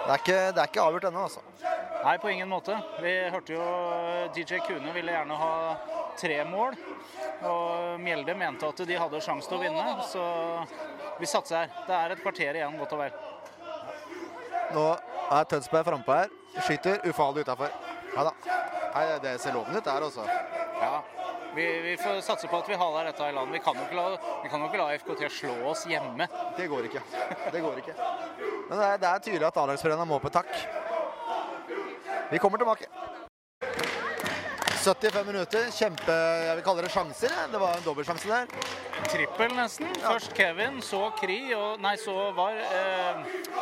Det 0.00 0.12
er 0.14 0.22
ikke, 0.22 0.36
det 0.56 0.60
er 0.62 0.68
ikke 0.70 0.80
avgjort 0.80 1.04
ennå, 1.10 1.24
altså. 1.26 1.42
Nei, 2.00 2.14
på 2.16 2.30
ingen 2.32 2.48
måte. 2.48 2.72
Vi 3.04 3.10
hørte 3.34 3.52
jo 3.52 3.64
DJ 4.32 4.62
Kune 4.64 4.94
ville 4.94 5.12
gjerne 5.12 5.36
ha 5.36 5.50
tre 6.16 6.38
mål. 6.48 6.78
Og 7.44 8.00
Mjelde 8.00 8.32
mente 8.34 8.64
at 8.64 8.80
de 8.88 8.96
hadde 8.96 9.20
sjanse 9.20 9.50
til 9.50 9.58
å 9.58 9.60
vinne, 9.60 9.84
så 10.08 10.24
vi 11.20 11.28
satser 11.28 11.66
her. 11.66 11.76
Det 11.84 11.98
er 11.98 12.16
et 12.16 12.24
kvarter 12.24 12.56
igjen, 12.62 12.80
godt 12.80 12.96
og 12.96 13.04
vel. 13.04 13.20
Nå 14.72 14.86
er 15.36 15.52
Tønsberg 15.52 15.90
frampå 15.90 16.16
her. 16.16 16.32
Skyter 16.64 17.04
ufarlig 17.12 17.44
utafor. 17.44 17.76
Ja 18.16 18.24
da. 18.30 18.34
Nei, 18.94 19.04
det 19.22 19.36
ser 19.44 19.52
lovende 19.58 19.84
ut 19.84 19.92
der, 19.92 20.08
altså. 20.08 20.24
Ja, 20.80 21.02
vi, 21.54 21.66
vi 21.84 21.96
får 22.00 22.20
satse 22.24 22.48
på 22.50 22.58
at 22.60 22.68
vi 22.68 22.74
har 22.78 23.04
dette 23.04 23.28
i 23.28 23.32
land. 23.36 23.52
Vi 23.52 23.58
kan 23.64 23.74
jo 23.76 23.82
ikke 23.86 23.96
la, 23.98 24.04
vi 24.42 24.48
kan 24.52 24.60
jo 24.60 24.68
ikke 24.70 24.80
la 24.82 24.88
FKT 24.98 25.24
slå 25.34 25.54
oss 25.70 25.84
hjemme. 25.90 26.26
Det 26.56 26.68
går 26.70 26.88
ikke. 26.90 27.02
Det 27.52 27.62
går 27.64 27.80
ikke. 27.82 27.94
Men 28.68 28.78
det 28.78 28.86
er, 28.86 28.98
det 29.02 29.08
er 29.10 29.24
tydelig 29.26 29.46
at 29.50 29.56
A-lagsforeningen 29.64 30.08
må 30.10 30.20
på 30.22 30.30
takk. 30.34 30.52
Vi 32.30 32.38
kommer 32.38 32.58
tilbake. 32.62 32.86
75 34.80 35.26
minutter. 35.26 35.66
Kjempe 35.76 36.14
Jeg 36.46 36.54
vil 36.56 36.64
kalle 36.64 36.84
det 36.86 36.92
sjanser. 36.94 37.34
Det 37.52 37.58
var 37.60 37.76
en 37.76 37.84
dobbeltsjanse 37.84 38.30
der. 38.30 38.46
Trippel 39.10 39.52
nesten. 39.58 39.90
Først 40.00 40.32
Kevin, 40.36 40.78
så 40.84 41.02
Kri, 41.18 41.40
og 41.56 41.82
nei, 41.84 41.96
så 42.00 42.14
var 42.36 42.56
eh, 42.56 43.20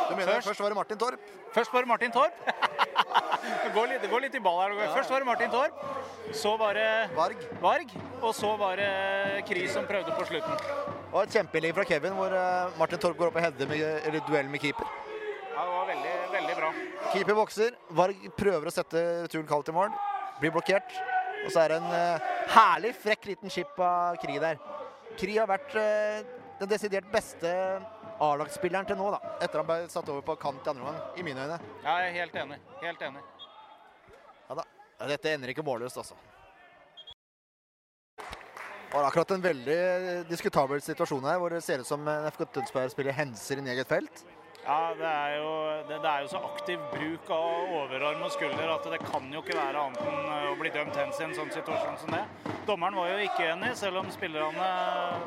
Du 0.09 0.15
mener 0.15 0.31
Først- 0.37 0.47
først 0.47 0.63
var 0.63 0.69
det 0.71 0.77
Martin 0.79 0.97
Torp? 1.01 1.19
Først 1.53 1.73
var 1.73 1.81
det 1.83 1.87
Martin 1.91 2.11
Torp. 2.15 2.33
det, 3.63 3.71
går 3.75 3.91
litt, 3.91 4.01
det 4.03 4.09
går 4.11 4.23
litt 4.25 4.37
i 4.37 4.41
ball 4.43 4.61
her. 4.61 4.75
Først 4.93 5.11
var 5.13 5.23
det 5.23 5.27
Martin 5.29 5.51
Torp, 5.53 5.83
så 6.35 6.55
var 6.59 6.77
det 6.77 6.89
Varg. 7.17 7.43
Varg, 7.61 7.93
og 8.21 8.33
så 8.37 8.53
var 8.59 8.79
det 8.81 9.43
Kri 9.49 9.67
som 9.71 9.87
prøvde 9.89 10.15
på 10.15 10.27
slutten. 10.29 10.63
Det 11.09 11.13
var 11.13 11.25
et 11.25 11.37
kjempeinnlegg 11.37 11.75
fra 11.77 11.85
Kevin 11.89 12.17
hvor 12.17 12.33
eh, 12.37 12.79
Martin 12.79 13.01
Torp 13.01 13.17
går 13.17 13.31
opp 13.31 13.39
og 13.39 13.45
header 13.45 13.69
med 13.69 13.81
eller 13.81 14.25
duell 14.27 14.51
med 14.51 14.61
keeper. 14.61 14.89
Ja, 15.55 15.63
det 15.65 15.71
var 15.73 15.87
veldig, 15.89 16.15
veldig 16.35 16.57
bra. 16.59 16.73
Keeper 17.13 17.37
bokser. 17.39 17.79
Varg 17.97 18.27
prøver 18.37 18.69
å 18.69 18.73
sette 18.73 19.05
returen 19.25 19.47
kaldt 19.49 19.71
i 19.71 19.75
mål. 19.75 19.95
Blir 20.39 20.53
blokkert. 20.55 20.93
Og 21.45 21.53
så 21.53 21.63
er 21.63 21.73
det 21.73 21.79
en 21.79 21.93
uh, 21.93 22.27
herlig 22.53 22.93
frekk 22.99 23.29
liten 23.31 23.51
chip 23.51 23.79
av 23.81 24.19
Kri 24.21 24.37
der. 24.43 24.59
Kri 25.19 25.37
har 25.39 25.49
vært 25.49 25.73
uh, 25.75 26.21
den 26.59 26.71
desidert 26.71 27.07
beste 27.11 27.51
A-lagsspilleren 28.19 28.87
til 28.87 28.99
nå, 28.99 29.09
da. 29.15 29.19
Etter 29.39 29.61
han 29.61 29.67
ble 29.67 29.81
satt 29.91 30.09
over 30.11 30.23
på 30.27 30.35
kant 30.41 30.65
i 30.65 30.71
andre 30.73 30.83
omgang, 30.83 31.03
i 31.15 31.23
mine 31.23 31.45
øyne. 31.47 31.59
Ja, 31.85 31.99
jeg 32.03 32.09
er 32.09 32.17
helt 32.19 32.39
enig. 32.43 32.59
Helt 32.83 33.05
enig. 33.07 33.23
Ja 34.49 34.57
da. 34.57 34.65
Dette 35.07 35.31
ender 35.31 35.53
ikke 35.53 35.63
målløst, 35.63 35.99
altså. 36.01 36.17
Det 38.89 38.97
var 38.97 39.05
akkurat 39.05 39.31
en 39.35 39.43
veldig 39.43 39.77
diskutabel 40.25 40.81
situasjon 40.81 41.27
her, 41.29 41.37
hvor 41.37 41.53
det 41.53 41.61
ser 41.61 41.83
ut 41.83 41.87
som 41.87 42.07
en 42.09 42.25
FK 42.33 42.47
Tønsberg 42.55 42.89
spiller 42.89 43.13
henser 43.13 43.61
inn 43.61 43.69
i 43.69 43.75
eget 43.75 43.87
felt. 43.87 44.23
Ja, 44.65 44.93
det 44.97 45.05
er, 45.07 45.35
jo, 45.39 45.51
det, 45.87 45.99
det 46.03 46.09
er 46.09 46.23
jo 46.25 46.31
så 46.33 46.39
aktiv 46.45 46.81
bruk 46.91 47.29
av 47.33 47.75
overarm 47.79 48.25
og 48.25 48.33
skulder 48.33 48.69
at 48.73 48.87
det 48.91 48.99
kan 49.05 49.29
jo 49.33 49.41
ikke 49.41 49.55
være 49.57 49.81
annet 49.85 50.01
enn 50.03 50.17
eh, 50.33 50.49
å 50.51 50.57
bli 50.59 50.71
dømt 50.73 50.97
hens 50.99 51.21
i 51.21 51.25
en 51.25 51.33
sånn 51.37 51.53
situasjon 51.53 51.97
som 52.01 52.13
det. 52.13 52.21
Dommeren 52.67 52.97
var 52.99 53.09
jo 53.13 53.23
ikke 53.23 53.47
enig, 53.53 53.71
selv 53.79 54.01
om 54.01 54.11
spillerne 54.13 54.69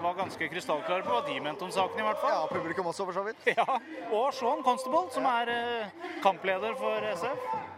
var 0.04 0.18
ganske 0.18 0.50
krystallklare 0.52 1.06
på 1.06 1.14
hva 1.16 1.22
de 1.26 1.38
mente 1.42 1.66
om 1.66 1.72
saken, 1.74 2.02
i 2.02 2.06
hvert 2.06 2.22
fall. 2.22 2.34
Ja, 2.36 2.46
publikum 2.52 2.90
også, 2.92 3.08
for 3.08 3.18
så 3.18 3.26
vidt. 3.30 3.46
Ja, 3.62 3.78
Og 4.10 4.34
Sean 4.36 4.62
Constable, 4.66 5.06
som 5.14 5.26
er 5.32 5.54
eh, 5.54 6.10
kampleder 6.22 6.76
for 6.78 7.08
SF. 7.14 7.71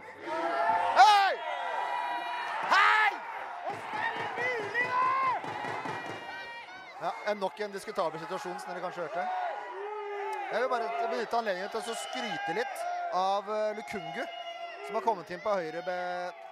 Ja, 7.05 7.11
en 7.29 7.37
nok 7.37 7.59
en 7.61 7.73
diskutabel 7.73 8.17
situasjon, 8.23 8.55
som 8.57 8.71
dere 8.71 8.81
kanskje 8.81 9.03
hørte. 9.05 9.25
Jeg 10.51 10.61
vil 10.63 10.71
bare 10.71 10.87
benytte 11.11 11.37
anledningen 11.37 11.69
til 11.73 11.91
å 11.93 11.97
skryte 11.99 12.55
litt 12.57 12.79
av 13.17 13.49
eh, 13.51 13.75
Lukungu, 13.77 14.23
som 14.87 14.97
har 14.97 15.05
kommet 15.05 15.29
inn 15.33 15.43
på 15.43 15.53
høyre, 15.53 15.83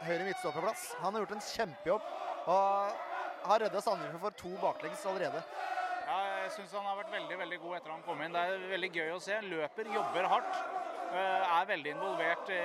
høyre 0.03 0.27
midtstopperplass. 0.27 0.83
Han 1.01 1.15
har 1.15 1.23
gjort 1.23 1.35
en 1.37 1.43
kjempejobb 1.47 2.05
og 2.53 3.01
har 3.49 3.63
redda 3.65 3.81
Sandefjord 3.81 4.21
for 4.27 4.37
to 4.43 4.53
baklengs 4.61 5.05
allerede. 5.09 5.41
Ja, 6.03 6.19
jeg 6.43 6.53
syns 6.57 6.73
han 6.77 6.85
har 6.89 6.97
vært 6.99 7.13
veldig 7.15 7.37
veldig 7.41 7.59
god 7.63 7.75
etter 7.79 7.95
han 7.95 8.05
kom 8.05 8.21
inn. 8.25 8.35
Det 8.35 8.45
er 8.45 8.65
veldig 8.75 8.91
gøy 8.99 9.11
å 9.15 9.19
se. 9.23 9.41
Løper, 9.49 9.89
jobber 9.97 10.29
hardt. 10.35 10.63
eh, 11.13 11.57
Er 11.57 11.69
veldig 11.73 11.93
involvert 11.97 12.49
i, 12.53 12.61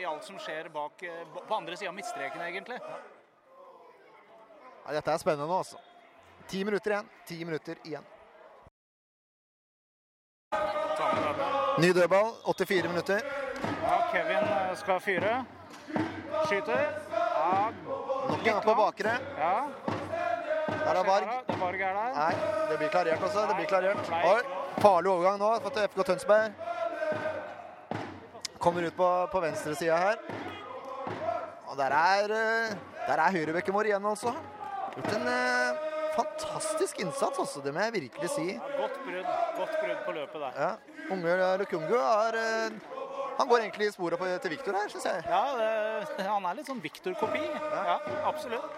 i 0.00 0.04
alt 0.08 0.24
som 0.24 0.40
skjer 0.40 0.72
bak, 0.72 1.02
eh, 1.04 1.24
på 1.36 1.56
andre 1.60 1.76
sida 1.76 1.92
av 1.92 1.96
midtstreken, 2.00 2.40
egentlig. 2.48 2.80
Ja, 4.82 4.92
dette 4.96 5.12
er 5.12 5.20
spennende 5.22 5.48
nå, 5.50 5.60
altså. 5.60 5.80
Ti 6.48 6.64
minutter 6.64 6.90
igjen. 6.90 7.08
Ti 7.26 7.44
minutter 7.44 7.76
igjen. 7.84 8.04
Ny 11.78 11.92
dødball. 11.92 12.32
84 12.44 12.88
minutter. 12.88 13.22
Ja, 13.82 13.96
Kevin 14.12 14.36
eh, 14.36 14.74
skal 14.76 15.00
fyre. 15.00 15.44
Skyter. 16.46 16.82
Ja, 17.10 17.72
Nok 18.28 18.46
en 18.46 18.60
på 18.64 18.74
bakre. 18.74 19.18
ja. 19.38 19.68
Der 20.82 20.98
er 20.98 21.04
Varg. 21.06 21.28
Det 21.46 21.54
er 21.54 21.58
Varg 21.60 21.80
er 21.80 21.94
der. 21.94 22.14
Nei, 22.16 22.34
det 22.70 22.76
blir 22.80 22.88
klarert 22.90 23.22
også. 23.22 23.44
Det 23.48 23.54
blir 23.56 23.68
klarert. 23.70 24.08
Oi, 24.26 24.40
farlig 24.82 25.10
overgang 25.12 25.38
nå 25.38 25.50
for 25.62 25.78
FK 25.92 26.02
Tønsberg. 26.08 26.52
Kommer 28.58 28.86
ut 28.88 28.96
på, 28.96 29.08
på 29.32 29.40
venstresida 29.44 29.96
her. 30.00 30.18
Og 31.70 31.78
der 31.78 31.94
er, 31.96 32.34
eh, 32.36 32.74
der 33.06 33.22
er 33.24 33.36
høyrebekken 33.38 33.74
vår 33.74 33.92
igjen, 33.92 34.04
altså. 34.10 34.34
Gjort 34.96 35.14
en 35.16 35.28
eh, 35.30 35.91
fantastisk 36.16 37.00
innsats, 37.02 37.38
altså. 37.38 37.60
Det 37.64 37.72
må 37.74 37.80
jeg 37.86 37.92
virkelig 37.98 38.30
si. 38.34 38.46
Ja, 38.54 38.60
godt 38.78 38.98
brudd. 39.06 39.28
Godt 39.58 39.74
brudd 39.82 40.00
på 40.06 40.12
løpet 40.18 40.40
der. 40.46 40.52
Ja, 40.60 40.72
Unge 41.12 41.36
Lukungu 41.62 41.96
har 41.98 42.36
eh, 42.38 42.70
Han 43.38 43.48
går 43.48 43.58
egentlig 43.64 43.86
i 43.88 43.94
sporet 43.94 44.20
til 44.44 44.50
Viktor 44.52 44.76
her, 44.76 44.88
syns 44.92 45.06
jeg. 45.08 45.24
Ja, 45.26 45.42
det, 45.58 46.26
han 46.28 46.44
er 46.46 46.54
litt 46.58 46.68
sånn 46.68 46.82
Viktor-kopi. 46.84 47.42
Ja, 47.48 47.96
absolutt. 48.28 48.76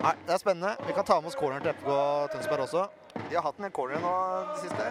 Nei, 0.00 0.14
Det 0.26 0.32
er 0.32 0.40
spennende. 0.40 0.74
Vi 0.88 0.94
kan 0.96 1.04
ta 1.04 1.18
med 1.20 1.28
oss 1.28 1.36
corneren 1.36 1.62
til 1.62 1.74
FK 1.76 1.90
Tønsberg 2.32 2.64
også. 2.64 2.86
De 3.28 3.34
har 3.36 3.44
hatt 3.44 3.60
en 3.60 3.70
corner 3.76 4.00
nå 4.00 4.12
det 4.54 4.62
siste. 4.64 4.86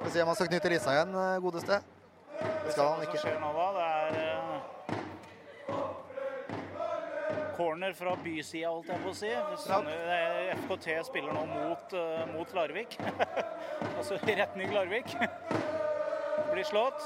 Skal 0.00 0.06
vi 0.06 0.10
se 0.14 0.22
om 0.24 0.30
han 0.32 0.38
skal 0.40 0.48
knytte 0.48 0.72
lissa 0.72 0.94
igjen, 0.96 1.12
eh, 1.14 1.38
godeste. 1.44 1.80
Det 2.40 2.72
skal 2.72 2.86
han 2.88 3.02
Hva 3.02 3.04
ikke. 3.10 3.20
skjer 3.20 3.36
nå, 3.42 3.50
da? 3.52 3.66
Det 3.76 3.84
er 3.84 4.12
eh, 4.24 4.40
corner 7.60 7.92
fra 7.92 8.16
bysida, 8.24 8.68
holdt 8.72 8.88
jeg 8.88 9.02
på 9.04 9.10
å 9.10 9.16
si. 9.16 9.30
Sånne, 9.66 9.92
eh, 10.14 10.52
FKT 10.62 10.94
spiller 11.04 11.34
nå 11.36 11.42
mot, 11.50 11.92
eh, 11.92 12.22
mot 12.32 12.54
Larvik. 12.56 12.96
altså 13.98 14.16
i 14.16 14.36
retning 14.38 14.72
Larvik. 14.72 15.12
Blir 16.52 16.64
slått. 16.64 17.04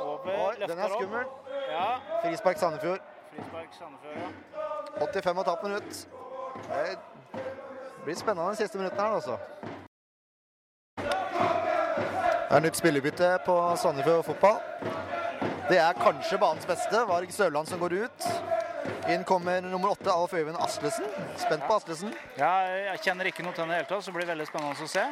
Over, 0.00 0.34
Oi, 0.34 0.52
den 0.60 0.76
er 0.76 0.76
løfter 0.76 0.84
opp. 0.84 1.00
skummel. 1.00 1.24
Ja. 1.70 1.86
Frispark 2.24 2.60
Sandefjord. 2.60 3.08
Frispark 3.32 3.72
Sandefjord, 3.78 4.16
ja. 4.20 4.28
85,5 5.06 5.64
minutt. 5.68 6.06
Det 6.68 8.04
blir 8.04 8.20
spennende 8.20 8.50
de 8.50 8.56
siste 8.60 8.78
minuttene 8.78 9.02
her, 9.02 9.16
altså. 9.16 9.38
Det 12.50 12.56
er 12.58 12.64
nytt 12.66 12.76
spillerbytte 12.76 13.32
på 13.46 13.58
Sandefjord 13.80 14.24
fotball. 14.28 14.60
Det 15.70 15.78
er 15.78 16.00
kanskje 16.04 16.38
banens 16.42 16.66
beste. 16.66 17.04
Varg 17.08 17.32
Sørland 17.32 17.68
som 17.70 17.80
går 17.80 18.02
ut. 18.04 18.49
Inn 19.12 19.24
kommer 19.28 19.60
nummer 19.64 19.92
åtte, 19.94 20.10
Alf 20.12 20.32
Øyvind 20.36 20.56
Aslesen. 20.62 21.06
Spent 21.40 21.64
på 21.66 21.76
Aslesen. 21.76 22.12
ja. 22.38 22.50
Jeg 22.90 23.00
kjenner 23.04 23.28
ikke 23.30 23.44
noe 23.44 23.52
til 23.56 23.64
ham 23.64 23.70
i 23.70 23.74
det 23.74 23.80
hele 23.82 23.90
tatt, 23.90 24.04
så 24.04 24.10
det 24.12 24.18
blir 24.20 24.28
veldig 24.30 24.46
spennende 24.48 24.86
å 24.86 24.90
se. 24.90 25.06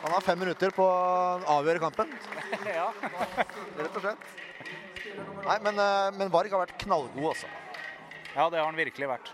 Han 0.00 0.14
har 0.14 0.24
fem 0.24 0.38
minutter 0.40 0.72
på 0.72 0.84
å 0.84 1.40
avgjøre 1.58 1.82
kampen, 1.82 2.12
ja. 2.66 2.86
rett 3.78 3.96
og 3.96 4.00
slett. 4.04 4.30
Nei, 5.44 5.58
men, 5.64 5.78
eh, 5.80 6.08
men 6.16 6.32
Varg 6.32 6.52
har 6.52 6.62
vært 6.64 6.78
knallgod, 6.80 7.26
altså. 7.34 7.48
ja, 8.34 8.48
det 8.48 8.60
har 8.60 8.66
han 8.68 8.78
virkelig 8.78 9.08
vært. 9.10 9.30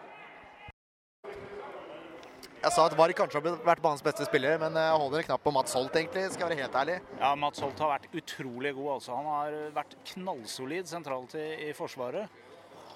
Jeg 2.67 2.73
sa 2.75 2.87
at 2.89 2.97
Varg 2.99 3.15
kanskje 3.15 3.39
har 3.39 3.59
vært 3.63 3.83
banens 3.85 4.03
beste 4.03 4.25
spiller, 4.27 4.57
men 4.59 4.75
jeg 4.75 4.95
holder 4.99 5.21
en 5.21 5.27
knapp 5.29 5.43
på 5.45 5.53
Mats 5.55 5.75
Holt, 5.77 5.95
egentlig. 5.95 6.25
Skal 6.35 6.49
jeg 6.49 6.57
være 6.57 6.65
helt 6.65 6.79
ærlig. 6.81 6.97
Ja, 7.21 7.31
Mats 7.39 7.61
Holt 7.63 7.79
har 7.85 7.93
vært 7.93 8.09
utrolig 8.17 8.73
god. 8.75 8.89
altså. 8.97 9.15
Han 9.21 9.29
har 9.31 9.59
vært 9.77 9.95
knallsolid 10.11 10.89
sentralt 10.91 11.37
i, 11.39 11.45
i 11.69 11.71
Forsvaret. 11.77 12.27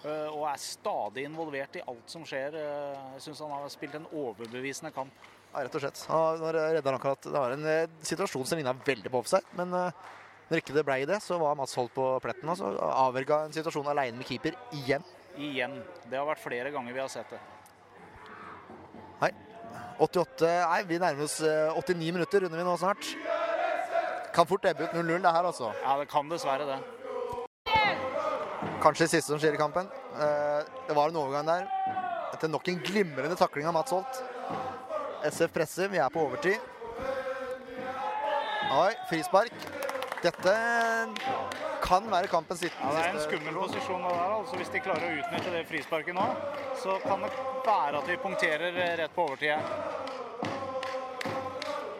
Eh, 0.04 0.28
Og 0.30 0.46
er 0.50 0.62
stadig 0.62 1.26
involvert 1.28 1.76
i 1.80 1.84
alt 1.86 2.10
som 2.10 2.24
skjer. 2.28 2.56
Eh, 2.56 3.02
Jeg 3.16 3.26
syns 3.26 3.42
han 3.44 3.52
har 3.54 3.68
spilt 3.72 3.98
en 3.98 4.08
overbevisende 4.12 4.92
kamp. 4.94 5.12
Ja, 5.50 5.64
rett 5.64 5.74
og 5.74 5.82
slett. 5.82 6.04
Han, 6.08 6.44
han 6.46 6.94
akkurat 6.94 7.26
Det 7.26 7.34
var 7.34 7.56
en 7.56 7.66
eh, 7.66 7.86
situasjon 8.06 8.46
som 8.46 8.60
ligna 8.60 8.76
veldig 8.86 9.10
på 9.10 9.22
offside, 9.24 9.46
men 9.58 9.74
når 10.50 10.58
ikke 10.64 10.74
det 10.74 10.82
ble 10.86 10.98
det, 11.06 11.20
så 11.22 11.38
var 11.38 11.54
Mats 11.58 11.76
Holt 11.78 11.92
på 11.94 12.04
pletten. 12.22 12.48
Og 12.50 12.58
så 12.58 12.70
avverga 12.90 13.44
en 13.46 13.54
situasjon 13.54 13.90
aleine 13.92 14.18
med 14.18 14.26
keeper 14.26 14.56
igjen. 14.74 15.04
Igjen. 15.38 15.76
Det 16.10 16.18
har 16.18 16.26
vært 16.26 16.42
flere 16.42 16.72
ganger 16.74 16.96
vi 16.96 17.02
har 17.02 17.10
sett 17.12 17.30
det. 17.30 17.38
Nei. 19.20 19.30
88 20.00 20.48
Nei, 20.64 20.80
vi 20.88 20.98
nærmer 20.98 21.26
oss 21.28 21.38
eh, 21.44 21.76
89 21.76 22.14
minutter, 22.16 22.42
runder 22.42 22.58
vi 22.58 22.66
nå 22.66 22.76
snart. 22.80 23.12
Kan 24.34 24.46
fort 24.46 24.64
ebbe 24.66 24.86
ut 24.86 24.94
0-0, 24.94 25.20
det 25.22 25.34
her, 25.34 25.46
altså. 25.46 25.70
Ja, 25.82 25.96
det 26.00 26.08
kan 26.10 26.28
dessverre 26.30 26.66
det. 26.68 26.78
Kanskje 28.80 29.04
det 29.04 29.12
siste 29.12 29.28
som 29.32 29.40
skjer 29.40 29.56
i 29.56 29.60
kampen. 29.60 29.88
Eh, 30.16 30.60
Det 30.88 30.94
var 30.96 31.08
en 31.10 31.16
overgang 31.16 31.46
der. 31.46 31.66
Etter 32.34 32.48
nok 32.48 32.68
en 32.68 32.80
glimrende 32.80 33.36
takling 33.36 33.66
av 33.66 33.74
Mats 33.74 33.90
Holt. 33.92 34.22
SF 35.24 35.52
presser, 35.52 35.88
vi 35.88 35.98
er 35.98 36.08
på 36.08 36.22
overtid. 36.24 36.58
Oi, 38.70 38.92
frispark. 39.10 39.52
Dette 40.22 40.54
kan 41.82 42.06
være 42.10 42.28
kampens 42.28 42.60
siste. 42.60 42.76
Ja, 42.80 42.90
Det 42.92 43.04
er 43.04 43.14
en 43.14 43.20
skummel 43.24 43.54
posisjon 43.54 44.02
det 44.02 44.10
der. 44.14 44.32
altså 44.38 44.56
Hvis 44.56 44.72
de 44.72 44.80
klarer 44.80 45.04
å 45.04 45.16
utnytte 45.20 45.50
det 45.52 45.66
frisparket 45.68 46.14
nå, 46.14 46.26
så 46.82 46.98
kan 47.02 47.20
det 47.20 47.30
være 47.66 47.98
at 47.98 48.06
vi 48.06 48.16
punkterer 48.16 48.76
eh, 48.76 48.96
rett 48.96 49.14
på 49.14 49.26
overtid. 49.28 49.56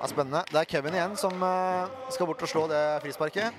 Ja, 0.01 0.07
spennende. 0.07 0.45
Det 0.49 0.57
er 0.61 0.65
Kevin 0.65 0.95
igjen 0.95 1.17
som 1.17 1.43
eh, 1.43 1.89
skal 2.11 2.27
bort 2.27 2.43
og 2.43 2.49
slå 2.49 2.69
det 2.69 3.03
frisparket. 3.05 3.53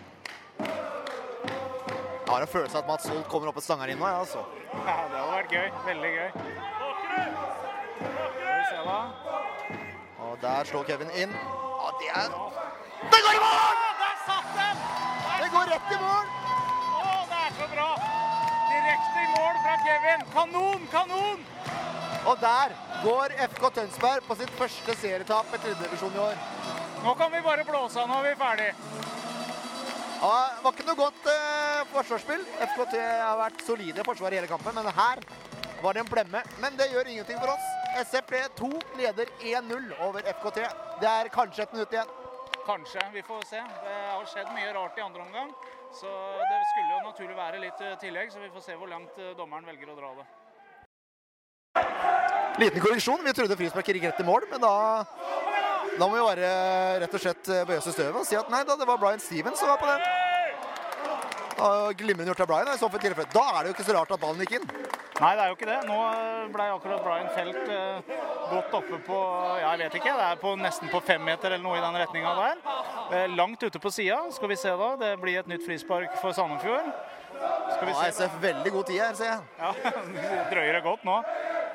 Jeg 2.31 2.37
har 2.37 2.43
en 2.45 2.47
følelse 2.47 2.77
av 2.77 2.83
at 2.85 2.87
Mats 2.87 3.07
Holt 3.11 3.25
kommer 3.27 3.49
opp 3.51 3.57
et 3.59 3.63
stanger 3.65 3.89
inn 3.91 3.97
nå, 3.99 4.05
ja, 4.07 4.19
altså. 4.23 4.41
Ja, 4.71 4.93
det 5.11 5.17
hadde 5.19 5.31
vært 5.33 5.49
gøy. 5.51 5.65
Veldig 5.83 6.11
gøy. 6.13 6.29
Skal 7.91 8.45
vi 8.45 8.61
se, 8.69 8.77
da. 8.85 8.99
Og 10.23 10.37
der 10.39 10.69
slår 10.69 10.85
Kevin 10.87 11.11
inn. 11.11 11.33
Ja, 11.35 11.89
det 11.99 12.07
er 12.21 12.31
Det 13.11 13.19
går 13.25 13.35
i 13.35 13.41
mål! 13.43 13.83
Der 13.99 14.15
satt 14.29 14.47
den! 14.61 14.79
Det 15.41 15.49
går 15.57 15.73
rett 15.73 15.91
i 15.91 15.99
mål! 16.05 16.31
Å, 17.01 17.11
det 17.33 17.41
er 17.41 17.51
så 17.59 17.67
bra! 17.73 17.89
Direkte 18.71 19.25
i 19.25 19.29
mål 19.35 19.61
fra 19.65 19.75
Kevin. 19.83 20.25
Kanon, 20.37 20.89
kanon! 20.95 21.45
Og 22.31 22.35
der 22.47 22.79
går 23.03 23.35
FK 23.49 23.69
Tønsberg 23.81 24.23
på 24.29 24.39
sitt 24.39 24.55
første 24.61 24.95
serietap 25.03 25.51
i 25.51 25.59
tredjedivisjon 25.65 26.15
i 26.15 26.23
år. 26.29 26.39
Nå 27.03 27.19
kan 27.19 27.35
vi 27.35 27.43
bare 27.43 27.67
blåse 27.67 27.99
av 27.99 28.07
når 28.13 28.29
vi 28.29 28.33
er 28.37 28.41
ferdig. 28.47 28.71
Ja, 30.21 30.33
det 30.55 30.63
var 30.63 30.75
ikke 30.75 30.85
noe 30.85 30.99
godt 30.99 31.27
eh, 31.33 31.50
forsvarsspill. 31.95 32.43
FKT 32.71 32.97
har 33.01 33.37
vært 33.39 33.63
solide 33.65 34.05
forsvar 34.07 34.33
i 34.33 34.39
hele 34.39 34.49
kampen, 34.49 34.75
men 34.77 34.89
her 34.95 35.21
var 35.81 35.93
det 35.97 36.03
en 36.03 36.09
blemme. 36.11 36.41
Men 36.61 36.77
det 36.79 36.89
gjør 36.91 37.09
ingenting 37.11 37.39
for 37.41 37.53
oss. 37.53 37.67
SFP2 38.05 38.71
leder 38.99 39.31
1-0 39.41 39.93
over 40.07 40.25
FKT. 40.37 40.59
Det 41.01 41.09
er 41.11 41.31
kanskje 41.33 41.65
et 41.65 41.73
minutt 41.75 41.95
igjen. 41.95 42.17
Kanskje. 42.65 43.01
Vi 43.13 43.23
får 43.25 43.41
se. 43.49 43.61
Det 43.85 43.95
har 44.13 44.27
skjedd 44.29 44.51
mye 44.55 44.73
rart 44.77 44.99
i 44.99 45.05
andre 45.05 45.25
omgang. 45.25 45.49
Så 45.91 46.11
det 46.51 46.59
skulle 46.69 46.93
jo 46.93 47.01
naturlig 47.09 47.35
være 47.35 47.59
litt 47.59 47.81
eh, 47.83 47.97
tillegg, 47.99 48.31
så 48.31 48.39
vi 48.39 48.51
får 48.53 48.63
se 48.63 48.77
hvor 48.79 48.87
langt 48.87 49.17
eh, 49.19 49.33
dommeren 49.35 49.67
velger 49.67 49.91
å 49.91 49.97
dra 49.97 50.13
det. 50.21 50.27
Liten 52.61 52.83
korreksjon. 52.83 53.25
Vi 53.25 53.33
trodde 53.35 53.57
frisparket 53.59 53.97
gikk 53.97 54.09
rett 54.11 54.23
i 54.23 54.27
mål, 54.27 54.47
men 54.51 54.63
da, 54.63 54.73
da 55.97 56.07
må 56.07 56.13
vi 56.15 56.25
bare 56.29 56.51
rett 57.03 57.17
og 57.17 57.23
slett 57.25 57.51
bøye 57.67 57.81
oss 57.81 57.89
i 57.91 57.95
støvet 57.95 58.21
og 58.21 58.27
si 58.27 58.39
at 58.39 58.51
nei 58.53 58.63
da, 58.67 58.77
det 58.79 58.87
var 58.87 59.01
Brian 59.01 59.23
Stevens 59.23 59.59
som 59.59 59.71
var 59.71 59.81
på 59.81 59.89
den. 59.89 60.30
Glimrende 61.97 62.31
gjort 62.31 62.43
av 62.45 62.47
Brian. 62.47 62.73
i 62.73 62.77
så 62.77 62.89
for 62.89 63.03
tilfelle. 63.03 63.29
Da 63.33 63.43
er 63.57 63.63
det 63.63 63.71
jo 63.71 63.75
ikke 63.77 63.87
så 63.87 63.95
rart 63.97 64.11
at 64.11 64.21
ballen 64.21 64.41
gikk 64.45 64.57
inn. 64.59 64.67
Nei, 65.21 65.31
det 65.37 65.43
er 65.43 65.51
jo 65.51 65.55
ikke 65.57 65.69
det. 65.69 65.79
Nå 65.85 65.97
ble 66.53 66.67
akkurat 66.73 67.03
Brian 67.05 67.29
Felt 67.35 67.69
eh, 67.69 68.13
godt 68.49 68.73
oppe 68.79 68.97
på 69.05 69.19
jeg 69.61 69.81
vet 69.83 69.97
ikke, 69.99 70.13
det 70.17 70.27
er 70.31 70.39
på, 70.41 70.55
nesten 70.57 70.89
på 70.89 71.01
fem 71.05 71.21
meter 71.21 71.53
eller 71.53 71.61
noe 71.61 71.77
i 71.77 71.83
den 71.83 71.99
retninga 72.01 72.31
der. 72.39 72.63
Eh, 73.13 73.27
langt 73.37 73.61
ute 73.61 73.81
på 73.81 73.91
sida. 73.93 74.17
Skal 74.33 74.49
vi 74.49 74.57
se 74.57 74.73
da. 74.81 74.89
Det 75.03 75.11
blir 75.21 75.43
et 75.43 75.51
nytt 75.51 75.65
frispark 75.67 76.17
for 76.23 76.33
Sandefjord. 76.33 76.89
Skal 77.75 77.85
vi 77.87 77.93
se. 77.93 78.07
Ja, 78.07 78.09
SF 78.17 78.41
veldig 78.41 78.73
god 78.73 78.89
tid 78.89 79.01
her, 79.01 79.13
ser 79.19 79.31
jeg. 79.31 79.41
Ja, 79.61 79.93
drøyer 80.53 80.79
det 80.79 80.83
godt 80.87 81.05
nå. 81.05 81.21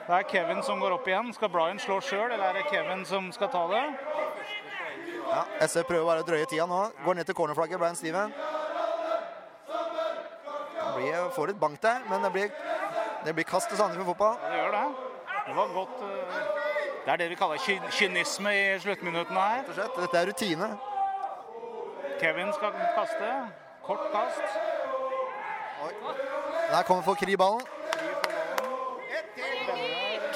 Det 0.07 0.15
er 0.15 0.29
Kevin 0.31 0.63
som 0.67 0.83
går 0.83 0.99
opp 0.99 1.07
igjen. 1.11 1.33
Skal 1.35 1.51
Brian 1.51 1.79
slå 1.83 2.01
sjøl, 2.03 2.29
eller 2.31 2.51
er 2.51 2.61
det 2.61 2.67
Kevin 2.71 3.07
som 3.07 3.31
skal 3.35 3.51
ta 3.55 3.65
det? 3.71 3.87
Ja, 5.27 5.43
SF 5.67 5.89
prøver 5.89 6.07
bare 6.07 6.23
å 6.23 6.27
drøye 6.27 6.47
tida 6.51 6.67
nå. 6.71 6.85
Går 7.05 7.19
ned 7.19 7.27
til 7.27 7.35
cornerflagget, 7.39 7.79
Brian 7.83 7.99
Steven. 7.99 8.35
Blir, 11.07 11.29
får 11.37 11.53
litt 11.53 11.61
bank 11.63 11.79
der, 11.83 12.03
men 12.11 12.25
det 12.27 12.33
blir 12.35 12.51
det 13.27 13.35
blir 13.35 13.45
kast 13.45 13.69
til 13.69 13.79
Sandefjord 13.79 14.07
fotball. 14.07 14.37
Ja, 14.43 14.51
det 14.51 14.59
gjør 14.59 14.71
det. 14.71 14.87
Det 15.47 15.57
var 15.57 15.67
godt 15.75 15.99
Det 17.05 17.13
er 17.13 17.17
det 17.17 17.31
vi 17.31 17.35
kaller 17.35 17.57
ky 17.57 17.79
kynisme 17.91 18.53
i 18.55 18.79
sluttminuttene 18.79 19.41
her. 19.41 19.59
Rett 19.59 19.69
og 19.69 19.75
slett. 19.75 19.97
Dette 20.03 20.19
er 20.19 20.27
rutine. 20.31 20.69
Kevin 22.21 22.53
skal 22.53 22.73
kaste. 22.95 23.31
Kort 23.87 24.05
kast. 24.13 24.59
Oi. 25.87 25.93
Der 26.71 26.83
kommer 26.83 27.03
for 27.03 27.15
Kri 27.15 27.37
ballen. 27.37 27.67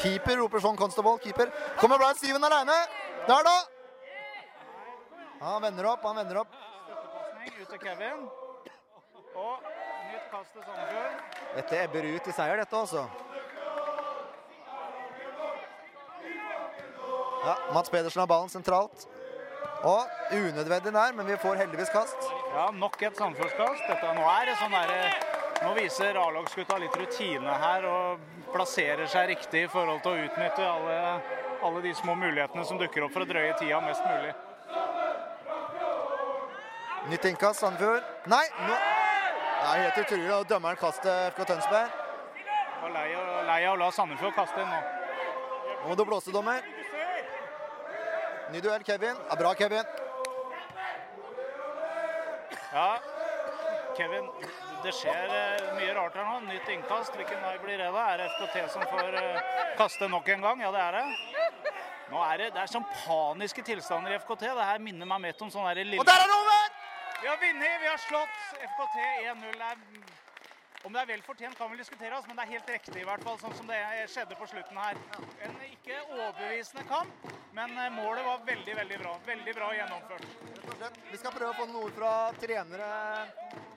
Keeper 0.03 0.37
roper 0.43 0.63
sånn 0.63 0.79
Constable. 0.79 1.19
Keeper. 1.23 1.51
Kommer 1.81 1.99
Brian 1.99 2.19
Steven 2.19 2.45
alene. 2.45 2.79
Der, 3.29 3.47
da! 3.47 3.57
Han 5.41 5.63
vender 5.63 5.93
opp, 5.93 6.03
han 6.05 6.17
vender 6.17 6.43
opp. 6.43 6.55
Støttepasning 6.85 7.63
ut 7.63 7.69
til 7.69 7.83
Kevin. 7.87 8.27
Og 9.35 9.80
nytt 10.11 10.31
kast 10.31 10.53
til 10.55 10.65
Sandefjord. 10.67 11.19
Dette 11.57 11.83
ebber 11.85 12.09
ut 12.15 12.29
i 12.29 12.35
seier, 12.35 12.61
dette 12.61 12.77
altså. 12.77 13.07
Ja, 17.41 17.57
Mats 17.73 17.91
Pedersen 17.91 18.21
har 18.21 18.29
ballen 18.31 18.53
sentralt. 18.53 19.07
Og 19.89 20.33
unødvendig 20.37 20.93
nær, 20.93 21.15
men 21.17 21.27
vi 21.27 21.37
får 21.41 21.63
heldigvis 21.63 21.93
kast. 21.95 22.31
Ja, 22.53 22.69
nok 22.77 23.01
et 23.03 23.17
Sandefjordskast. 23.17 23.95
Nå 24.17 24.27
er 24.35 24.51
det 24.51 24.59
sånn 24.61 24.77
derre 24.77 25.03
nå 25.61 25.75
viser 25.77 26.17
A-lagsgutta 26.17 26.79
litt 26.81 26.95
rutine 26.97 27.57
her 27.63 27.85
og 27.85 28.21
plasserer 28.53 29.09
seg 29.13 29.27
riktig 29.35 29.67
i 29.67 29.69
forhold 29.69 30.01
til 30.05 30.15
å 30.17 30.23
utnytte 30.25 30.65
alle, 30.65 30.95
alle 31.61 31.83
de 31.85 31.93
små 31.99 32.15
mulighetene 32.17 32.65
som 32.65 32.81
dukker 32.81 33.05
opp 33.05 33.13
for 33.13 33.27
å 33.27 33.29
drøye 33.29 33.53
tida 33.61 33.83
mest 33.85 34.07
mulig. 34.09 34.33
Nytt 37.11 37.29
innkast, 37.29 37.61
Sandefjord. 37.61 38.09
Nei! 38.33 38.47
Nå 38.69 38.81
det 39.61 39.69
er 39.69 39.83
helt 39.85 39.99
utrolig 40.03 40.31
å 40.33 40.45
dømmeren 40.49 40.79
kaste 40.81 41.13
FK 41.35 41.45
Tønsberg. 41.53 41.97
Var 42.81 42.93
lei, 42.95 43.09
lei 43.45 43.59
av 43.69 43.75
å 43.75 43.81
la 43.83 43.91
Sandefjord 43.93 44.33
kaste 44.39 44.63
inn 44.63 44.71
nå. 44.73 44.81
Nå 45.83 45.91
må 45.91 45.97
du 45.97 46.05
blåse, 46.09 46.33
dommer. 46.33 46.65
Ny 48.51 48.61
duell, 48.65 48.85
Kevin. 48.89 49.21
Ja, 49.29 49.37
bra, 49.39 49.53
Kevin. 49.55 49.85
Ja, 52.73 52.89
Kevin, 53.99 54.29
det 54.85 54.93
skjer 54.97 55.33
eh, 55.37 55.69
mye 55.77 55.95
rart 55.95 56.17
her 56.17 56.27
nå. 56.27 56.39
Nytt 56.49 56.69
innkast. 56.73 57.15
Hvilken 57.19 57.43
vei 57.45 57.57
blir 57.63 57.81
det, 57.83 57.91
da? 57.93 58.07
Er 58.15 58.23
det 58.23 58.31
FKT 58.37 58.65
som 58.75 58.85
får 58.91 59.17
uh, 59.17 59.41
kaste 59.79 60.09
nok 60.09 60.29
en 60.35 60.47
gang? 60.47 60.65
Ja, 60.65 60.73
det 60.75 60.85
er 60.87 60.99
det. 60.99 61.05
Nå 62.11 62.23
er 62.27 62.43
det, 62.43 62.49
det 62.57 62.65
er 62.65 62.71
sånn 62.71 62.87
paniske 63.05 63.63
tilstander 63.67 64.17
i 64.17 64.19
FKT. 64.23 64.49
Det 64.49 64.71
her 64.73 64.81
minner 64.83 65.09
meg 65.13 65.23
mer 65.29 65.45
om 65.47 65.53
sånn 65.53 65.69
lille 65.79 66.01
Og 66.01 66.09
der 66.09 66.25
er 66.25 66.31
det 66.33 66.39
over! 66.39 66.50
Vi 67.23 67.29
har 67.29 67.37
vunnet, 67.37 67.83
vi 67.83 67.87
har 67.87 67.97
slått 67.97 68.37
FKT 68.71 68.97
1-0. 69.33 69.63
Om 70.83 70.93
det 70.93 71.01
er 71.01 71.09
vel 71.11 71.23
fortjent, 71.23 71.57
kan 71.59 71.71
vi 71.71 71.77
diskutere, 71.77 72.21
men 72.27 72.39
det 72.39 72.45
er 72.47 72.53
helt 72.55 72.71
riktig, 72.73 73.03
i 73.03 73.05
hvert 73.05 73.25
fall, 73.27 73.37
sånn 73.43 73.53
som 73.59 73.69
det 73.69 73.81
skjedde 74.09 74.39
på 74.41 74.49
slutten 74.49 74.79
her. 74.81 74.97
En 75.45 75.59
ikke 75.67 75.99
overbevisende 76.15 76.87
kamp, 76.89 77.29
men 77.53 77.77
eh, 77.77 77.91
målet 77.93 78.25
var 78.25 78.41
veldig 78.47 78.79
veldig 78.81 79.01
bra. 79.03 79.13
Veldig 79.27 79.57
bra 79.59 79.69
gjennomført. 79.77 80.27
Vi 81.11 81.21
skal 81.21 81.37
prøve 81.37 81.53
å 81.53 81.59
få 81.61 81.69
noen 81.69 81.83
ord 81.83 81.95
fra 82.01 82.15
trenere, 82.41 82.91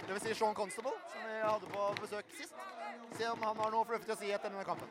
dvs. 0.07 0.23
Si 0.29 0.39
Sean 0.39 0.55
Constable, 0.55 0.95
som 1.11 1.27
vi 1.27 1.43
hadde 1.43 1.75
på 1.75 1.91
besøk 1.99 2.33
sist. 2.39 2.65
Se 3.19 3.27
om 3.35 3.43
han 3.43 3.63
har 3.65 3.75
noe 3.75 3.91
fornuftig 3.91 4.15
å 4.15 4.21
si 4.23 4.31
etter 4.31 4.47
denne 4.53 4.63
kampen. 4.63 4.87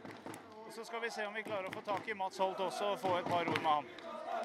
Og 0.67 0.73
Så 0.77 0.85
skal 0.85 1.01
vi 1.01 1.15
se 1.17 1.25
om 1.25 1.33
vi 1.41 1.49
klarer 1.49 1.73
å 1.73 1.77
få 1.81 1.89
tak 1.89 2.05
i 2.05 2.21
Mats 2.21 2.45
Holt 2.45 2.61
også 2.61 2.93
og 2.93 3.01
få 3.01 3.19
et 3.23 3.33
par 3.33 3.49
ord 3.49 3.63
med 3.63 3.73
ham. 3.73 3.93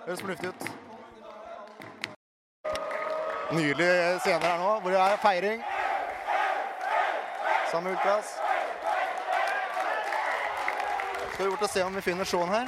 Høres 0.07 0.23
fornuftig 0.23 0.55
ut. 0.55 0.86
Nydelige 3.51 4.19
scener 4.19 4.45
her 4.45 4.57
nå, 4.57 4.79
hvor 4.79 4.89
det 4.89 4.99
er 4.99 5.15
feiring. 5.15 5.63
Samme 7.71 7.91
utkast. 7.91 8.39
Skal 11.33 11.45
vi 11.45 11.49
bort 11.49 11.61
og 11.61 11.69
se 11.69 11.83
om 11.83 11.95
vi 11.95 12.01
finner 12.01 12.23
Sean 12.23 12.49
her. 12.49 12.67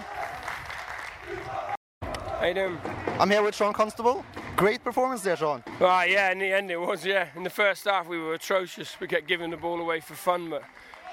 How 2.39 2.47
you 2.47 2.53
doing? 2.53 2.79
I'm 3.19 3.29
here 3.29 3.43
with 3.43 3.55
Sean 3.55 3.73
Constable. 3.73 4.23
Great 4.55 4.83
performance 4.83 5.23
there, 5.23 5.35
Sean. 5.37 5.63
Right, 5.79 6.11
yeah, 6.11 6.31
in 6.31 6.39
the 6.39 6.57
end 6.57 6.71
it 6.71 6.79
was, 6.79 7.05
yeah. 7.05 7.27
In 7.35 7.43
the 7.43 7.49
first 7.49 7.85
half 7.85 8.07
we 8.07 8.17
were 8.17 8.33
atrocious. 8.33 8.99
We 8.99 9.07
kept 9.07 9.27
giving 9.27 9.51
the 9.51 9.57
ball 9.57 9.81
away 9.81 9.99
for 9.99 10.13
fun, 10.13 10.49
but 10.49 10.63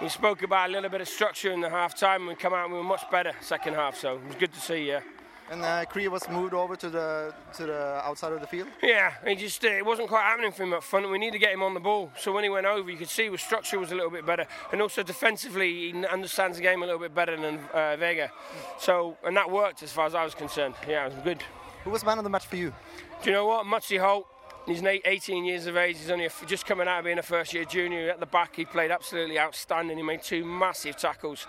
we 0.01 0.09
spoke 0.09 0.43
about 0.43 0.69
a 0.69 0.73
little 0.73 0.91
bit 0.91 1.01
of 1.01 1.09
structure 1.09 1.53
in 1.53 1.61
the 1.61 1.71
half 1.71 1.95
time 1.95 2.21
and 2.21 2.29
we 2.29 2.35
come 2.35 2.55
out 2.55 2.65
and 2.65 2.73
we 2.73 2.79
were 2.79 2.85
much 2.85 3.11
better 3.11 3.33
second 3.41 3.75
half, 3.75 3.97
so 3.97 4.15
it 4.15 4.27
was 4.27 4.37
good 4.37 4.53
to 4.53 4.61
see, 4.61 4.89
yeah. 4.89 5.01
And 5.51 5.63
uh, 5.63 5.85
Cree 5.85 6.09
was 6.09 6.29
moved 6.29 6.55
over 6.55 6.75
to 6.75 6.91
the 6.91 7.33
to 7.55 7.67
the 7.67 8.01
outside 8.05 8.33
of 8.33 8.41
the 8.41 8.47
field. 8.47 8.69
Yeah, 8.83 9.13
he 9.25 9.37
just 9.37 9.65
uh, 9.65 9.69
it 9.69 9.87
wasn't 9.87 10.09
quite 10.09 10.23
happening 10.23 10.51
for 10.51 10.65
him 10.65 10.73
up 10.73 10.83
front. 10.83 11.09
We 11.09 11.19
need 11.19 11.33
to 11.33 11.39
get 11.39 11.53
him 11.53 11.63
on 11.63 11.75
the 11.75 11.81
ball. 11.81 12.11
So 12.19 12.33
when 12.33 12.43
he 12.43 12.51
went 12.51 12.67
over, 12.67 12.91
you 12.91 12.97
could 12.97 13.09
see 13.09 13.31
his 13.31 13.41
structure 13.41 13.79
was 13.79 13.93
a 13.93 13.95
little 13.95 14.11
bit 14.11 14.27
better, 14.27 14.47
and 14.73 14.83
also 14.83 15.05
defensively, 15.05 15.93
he 15.93 16.07
understands 16.07 16.57
the 16.57 16.63
game 16.63 16.83
a 16.83 16.87
little 16.87 17.01
bit 17.01 17.15
better 17.15 17.37
than 17.37 17.61
uh, 17.73 17.97
Vega. 17.97 18.33
So 18.79 19.17
and 19.25 19.37
that 19.37 19.51
worked 19.51 19.83
as 19.83 19.93
far 19.93 20.07
as 20.07 20.15
I 20.15 20.25
was 20.25 20.35
concerned. 20.35 20.75
Yeah, 20.89 21.07
it 21.07 21.15
was 21.15 21.23
good. 21.23 21.43
Who 21.85 21.91
was 21.91 22.05
man 22.05 22.19
of 22.19 22.25
the 22.25 22.31
match 22.31 22.47
for 22.47 22.57
you? 22.57 22.73
Do 23.23 23.31
you 23.31 23.33
know 23.33 23.47
what, 23.47 23.67
Mutzi 23.67 24.01
Holt? 24.01 24.27
He's 24.67 24.83
18 24.83 25.45
years 25.45 25.67
of 25.67 25.77
age. 25.77 25.99
He's 25.99 26.11
only 26.11 26.29
just 26.47 26.67
coming 26.67 26.89
out 26.89 26.99
of 26.99 27.05
being 27.05 27.21
a 27.21 27.23
first-year 27.23 27.67
junior. 27.67 28.11
At 28.11 28.19
the 28.19 28.27
back, 28.27 28.57
he 28.57 28.65
played 28.65 28.91
absolutely 28.91 29.39
outstanding. 29.39 29.97
He 29.97 30.03
made 30.03 30.25
two 30.25 30.45
massive 30.45 30.97
tackles 30.97 31.47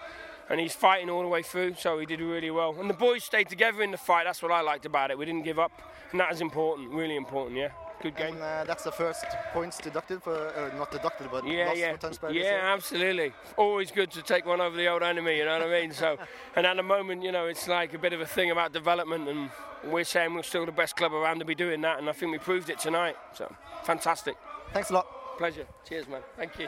and 0.50 0.60
he's 0.60 0.74
fighting 0.74 1.10
all 1.10 1.22
the 1.22 1.28
way 1.28 1.44
through, 1.44 1.76
so 1.76 2.00
he 2.00 2.06
did 2.06 2.22
really 2.22 2.52
well. 2.52 2.76
And 2.80 2.90
the 2.90 2.94
boys 2.94 3.24
stayed 3.24 3.50
together 3.50 3.82
in 3.82 3.92
the 3.92 3.98
fight. 3.98 4.26
That's 4.26 4.42
what 4.42 4.52
I 4.52 4.62
liked 4.62 4.86
about 4.86 5.12
it. 5.12 5.18
We 5.18 5.26
didn't 5.26 5.44
give 5.44 5.60
up, 5.60 5.72
and 6.12 6.20
that 6.20 6.32
is 6.32 6.42
important, 6.42 6.92
really 6.92 7.16
important. 7.16 7.58
Yeah. 7.58 7.70
Good 8.02 8.16
game. 8.16 8.36
And 8.36 8.44
uh, 8.44 8.64
that's 8.66 8.84
the 8.84 8.92
first 8.92 9.26
points 9.54 9.80
deducted 9.80 10.22
for, 10.22 10.36
uh, 10.36 10.78
not 10.78 10.92
deducted, 10.92 11.30
but 11.32 11.48
yeah, 11.48 11.68
lost 11.68 11.80
yeah. 11.80 12.30
Yeah, 12.32 12.60
absolutely. 12.62 13.34
Always 13.58 13.90
good 13.90 14.12
to 14.12 14.22
take 14.22 14.46
one 14.46 14.62
over 14.62 14.78
the 14.78 14.88
old 14.88 15.02
enemy. 15.02 15.38
You 15.38 15.46
know 15.46 15.58
what 15.58 15.68
I 15.68 15.82
mean? 15.82 15.92
So, 15.92 16.18
and 16.56 16.68
at 16.68 16.78
the 16.78 16.84
moment, 16.84 17.24
you 17.24 17.32
know, 17.32 17.48
it's 17.48 17.68
like 17.68 17.96
a 17.96 17.98
bit 17.98 18.14
of 18.14 18.22
a 18.22 18.26
thing 18.26 18.52
about 18.52 18.72
development, 18.72 19.28
and 19.28 19.50
we're 19.84 20.04
saying 20.04 20.36
we're 20.36 20.44
still 20.44 20.66
the 20.66 20.72
best 20.72 20.96
club 20.96 21.14
around 21.14 21.40
to 21.40 21.46
be 21.46 21.56
doing 21.56 21.82
that, 21.82 21.98
and 21.98 22.08
I 22.08 22.14
think 22.14 22.32
we 22.32 22.38
proved 22.38 22.70
it 22.70 22.78
tonight. 22.78 23.16
So, 23.34 23.52
fantastic. 23.84 24.36
Thanks 24.74 24.92
a 24.92 24.94
lot. 24.94 25.08
Pleasure. 25.40 25.66
Cheers, 25.88 26.08
man. 26.08 26.22
Thank 26.36 26.60
you. 26.60 26.68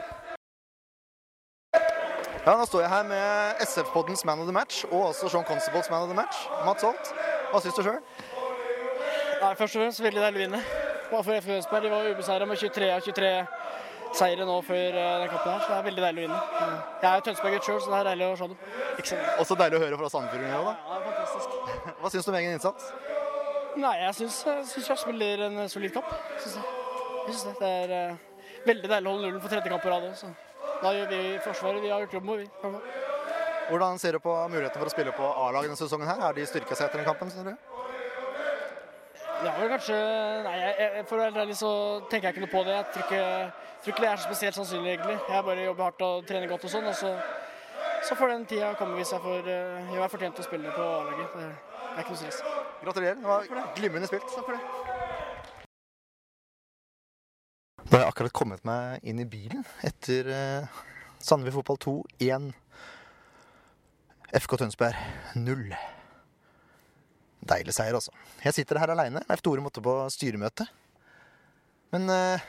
Ja, 2.40 2.54
Nå 2.56 2.64
står 2.64 2.80
jeg 2.80 2.88
her 2.88 3.02
med 3.04 3.58
SF-poddens 3.66 4.24
Man 4.24 4.40
of 4.40 4.46
the 4.48 4.52
Match 4.52 4.84
og 4.88 5.10
også 5.10 5.28
Sean 5.28 5.44
Constables 5.44 5.90
Man 5.90 6.02
of 6.02 6.08
the 6.08 6.16
Match. 6.16 6.38
Mats 6.64 6.82
Holt, 6.82 7.10
hva 7.50 7.60
syns 7.60 7.76
du 7.76 7.82
sjøl? 7.84 7.98
Først 9.58 9.76
og 9.76 9.82
fremst 9.82 10.00
veldig 10.00 10.22
deilig 10.24 10.40
å 10.40 10.44
vinne. 10.46 10.60
Bare 11.10 11.26
for 11.26 11.36
FK 11.36 11.58
Østberg. 11.58 11.84
De 11.84 11.92
var 11.92 12.08
ubeseira 12.08 12.48
med 12.48 12.56
23 12.62 12.88
av 12.94 13.04
23 13.04 13.30
seire 14.16 14.48
nå 14.48 14.56
før 14.66 14.96
eh, 15.02 15.12
den 15.20 15.30
kampen 15.30 15.52
her, 15.52 15.60
så 15.60 15.68
det 15.68 15.76
er 15.76 15.86
veldig 15.86 16.04
deilig 16.06 16.24
å 16.24 16.26
vinne. 16.26 16.40
Jeg 17.02 17.10
er 17.10 17.20
jo 17.20 17.24
Tønsberg-gutt 17.28 17.68
sjøl, 17.68 17.78
så 17.84 17.92
det 17.92 18.00
er 18.00 18.08
deilig 18.08 18.26
å 18.26 18.34
se 18.40 18.48
dem. 18.50 18.58
Også 19.44 19.60
deilig 19.60 19.78
å 19.78 19.84
høre 19.84 20.00
fra 20.00 20.12
Sandefjord 20.16 20.48
òg, 20.48 20.68
da. 20.70 20.74
Ja, 20.80 20.96
det 20.96 20.98
er 20.98 21.06
fantastisk. 21.06 21.56
Hva 22.00 22.12
syns 22.14 22.26
du 22.26 22.32
om 22.32 22.40
egen 22.40 22.56
innsats? 22.56 22.90
Nei, 23.84 23.96
jeg 24.00 24.16
syns, 24.18 24.44
jeg 24.88 25.02
spiller 25.04 25.46
en 25.50 25.64
solid 25.70 25.92
kamp. 25.94 26.14
Synes 26.40 26.56
jeg. 26.56 26.76
jeg 27.28 27.34
synes 27.34 27.44
det. 27.46 27.56
det 27.60 27.74
er 28.00 28.14
uh, 28.16 28.62
veldig 28.72 28.94
deilig 28.96 29.10
å 29.10 29.18
holde 29.18 29.28
nullen 29.28 29.44
for 29.44 29.52
tredje 29.52 29.74
kamp 29.76 29.84
på 29.84 29.92
rad 29.92 30.08
òg. 30.08 30.48
Da 30.80 30.92
gjør 30.96 31.08
vi 31.10 31.38
Forsvaret. 31.44 31.82
Vi 31.82 31.90
har 31.92 32.04
gjort 32.04 32.14
jobben 32.18 32.30
vår, 32.32 32.44
vi. 32.44 32.48
Hvordan 33.70 33.98
ser 34.02 34.16
du 34.16 34.18
på 34.24 34.32
mulighetene 34.50 34.80
for 34.82 34.90
å 34.90 34.92
spille 34.94 35.12
på 35.14 35.26
A-lag 35.44 35.66
denne 35.68 35.78
sesongen? 35.78 36.08
her? 36.08 36.20
Har 36.24 36.34
de 36.34 36.46
styrka 36.48 36.74
seg 36.74 36.88
etter 36.88 37.02
den 37.02 37.06
kampen? 37.06 37.30
Synes 37.30 37.52
du? 37.52 37.76
Ja, 39.40 39.52
vel 39.56 39.70
kanskje 39.72 39.96
Nei, 40.44 40.56
jeg, 40.58 41.04
for 41.08 41.16
å 41.16 41.22
være 41.22 41.44
ærlig 41.44 41.54
så 41.56 41.70
tenker 42.10 42.28
jeg 42.28 42.34
ikke 42.34 42.44
noe 42.44 42.52
på 42.52 42.64
det. 42.66 42.74
Jeg 42.74 42.88
tror 42.94 43.06
ikke, 43.06 43.22
tror 43.84 43.94
ikke 43.94 44.04
det 44.04 44.10
er 44.10 44.20
så 44.20 44.26
spesielt 44.26 44.58
sannsynlig, 44.58 44.96
egentlig. 44.96 45.16
Jeg 45.28 45.46
bare 45.46 45.64
jobber 45.68 45.86
hardt 45.86 46.04
og 46.08 46.26
trener 46.28 46.50
godt 46.50 46.66
og 46.66 46.74
sånn. 46.74 46.90
Og 46.90 46.98
så, 46.98 47.14
så 48.08 48.18
får 48.18 48.34
den 48.34 48.46
tida 48.50 48.74
komme 48.80 48.98
hvis 48.98 49.14
jeg 49.14 49.24
får 49.24 49.48
gjør 49.48 49.96
meg 50.02 50.12
fortjent 50.16 50.40
til 50.40 50.44
å 50.44 50.50
spille 50.50 50.76
på 50.76 50.90
A-laget. 50.98 51.40
Det 51.40 51.48
er 51.48 52.04
ikke 52.04 52.16
noe 52.16 52.22
stress. 52.24 52.42
Gratulerer. 52.84 53.20
Det 53.20 53.30
var 53.30 53.74
glimrende 53.78 54.10
spilt. 54.10 54.28
Takk 54.34 54.50
for 54.50 54.56
det. 54.58 54.79
Da 57.90 57.96
har 57.98 58.04
jeg 58.04 58.12
akkurat 58.12 58.34
kommet 58.38 58.60
meg 58.62 59.02
inn 59.02 59.18
i 59.18 59.24
bilen 59.26 59.64
etter 59.82 60.28
eh, 60.30 60.82
Sandefjord 61.18 61.66
fotball 61.66 61.78
2 61.82 61.94
1. 62.22 62.44
FK 64.44 64.54
Tønsberg 64.60 65.00
0. 65.34 65.64
Deilig 67.50 67.74
seier, 67.74 67.98
altså. 67.98 68.14
Jeg 68.44 68.54
sitter 68.54 68.78
her 68.78 68.92
aleine. 68.94 69.24
Leif 69.26 69.42
Tore 69.42 69.64
måtte 69.64 69.82
på 69.82 69.96
styremøte. 70.14 70.68
Men 71.90 72.06
eh, 72.14 72.46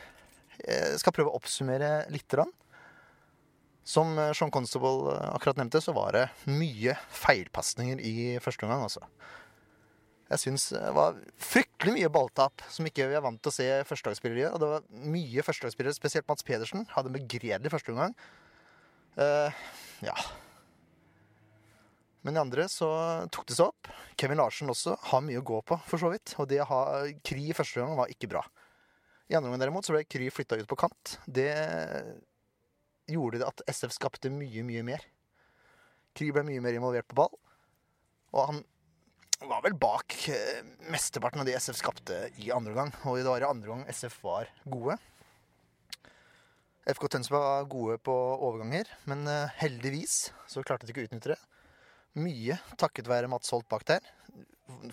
jeg 0.62 1.02
skal 1.02 1.18
prøve 1.18 1.34
å 1.34 1.42
oppsummere 1.42 1.90
lite 2.14 2.38
grann. 2.38 2.54
Som 3.82 4.14
eh, 4.22 4.36
Sean 4.38 4.54
Constable 4.54 5.16
eh, 5.16 5.28
akkurat 5.40 5.58
nevnte, 5.58 5.82
så 5.82 5.98
var 5.98 6.20
det 6.20 6.28
mye 6.54 6.94
feilpasninger 7.18 7.98
i 7.98 8.16
første 8.46 8.70
omgang, 8.70 8.86
altså. 8.86 9.10
Jeg 10.32 10.40
syns 10.40 10.70
var 10.96 11.18
fryktelig 11.44 11.98
mye 11.98 12.12
balltap 12.14 12.64
som 12.72 12.86
ikke 12.88 13.10
vi 13.12 13.18
er 13.18 13.24
vant 13.24 13.42
til 13.44 13.52
å 13.52 13.56
se 13.56 13.66
førstelagsspillere 13.90 14.46
gjøre. 14.46 14.54
Og 14.56 14.62
det 14.64 14.70
var 14.72 14.86
mye 15.12 15.44
førstelagsspillere, 15.44 15.98
spesielt 15.98 16.30
Mats 16.30 16.46
Pedersen, 16.48 16.86
hadde 16.94 17.12
en 17.12 17.18
begredelig 17.18 17.74
førsteomgang. 17.74 18.16
Uh, 19.18 19.52
ja. 20.06 20.16
Men 22.24 22.38
de 22.38 22.44
andre 22.46 22.68
så 22.72 22.88
tok 23.34 23.50
det 23.50 23.58
seg 23.58 23.74
opp. 23.74 23.92
Kevin 24.16 24.40
Larsen 24.40 24.72
også 24.72 24.96
har 25.10 25.24
mye 25.26 25.42
å 25.42 25.46
gå 25.52 25.60
på, 25.68 25.78
for 25.90 26.00
så 26.00 26.14
vidt. 26.14 26.36
Og 26.40 26.48
det 26.48 26.62
å 26.64 26.70
ha 26.70 26.82
Kry 27.28 27.50
i 27.50 27.58
første 27.58 27.82
gang 27.82 27.98
var 28.00 28.12
ikke 28.14 28.30
bra. 28.32 28.46
I 29.28 29.36
andre 29.36 29.50
omgang 29.50 29.66
derimot 29.66 29.88
så 29.88 29.96
ble 29.96 30.06
Kry 30.08 30.32
flytta 30.32 30.60
ut 30.62 30.70
på 30.70 30.80
kant. 30.80 31.18
Det 31.26 31.52
gjorde 33.12 33.42
det 33.42 33.50
at 33.50 33.64
SF 33.68 33.98
skapte 33.98 34.32
mye, 34.32 34.64
mye 34.64 34.84
mer. 34.86 35.04
Kry 36.16 36.30
ble 36.32 36.46
mye 36.48 36.64
mer 36.64 36.78
involvert 36.78 37.10
på 37.10 37.20
ball. 37.20 37.34
Og 38.32 38.46
han 38.48 38.62
var 39.50 39.64
vel 39.66 39.74
bak 39.78 40.16
eh, 40.30 40.62
mesteparten 40.92 41.42
av 41.42 41.48
de 41.48 41.56
SF 41.58 41.80
skapte 41.80 42.18
i 42.42 42.52
andre 42.54 42.76
gang. 42.78 42.92
Og 43.10 43.18
det 43.18 43.30
var 43.30 43.42
i 43.42 43.48
andre 43.48 43.72
gang 43.72 43.86
SF 43.90 44.20
var 44.26 44.52
gode. 44.70 44.98
FK 46.92 47.08
Tønsberg 47.14 47.46
var 47.46 47.70
gode 47.70 47.98
på 48.02 48.14
overganger, 48.14 48.90
men 49.10 49.26
eh, 49.30 49.56
heldigvis 49.62 50.32
så 50.50 50.64
klarte 50.66 50.86
de 50.86 50.94
ikke 50.94 51.06
å 51.06 51.10
utnytte 51.10 51.34
det. 51.34 51.40
Mye 52.22 52.58
takket 52.80 53.10
være 53.10 53.30
Mats 53.32 53.52
Holt 53.54 53.70
bak 53.72 53.86
der. 53.88 54.06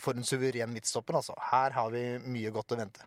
For 0.03 0.17
en 0.17 0.27
suveren 0.27 0.73
midtstopper, 0.75 1.19
altså. 1.21 1.37
Her 1.51 1.75
har 1.77 1.93
vi 1.95 2.03
mye 2.25 2.53
godt 2.55 2.75
å 2.75 2.81
vente. 2.81 3.05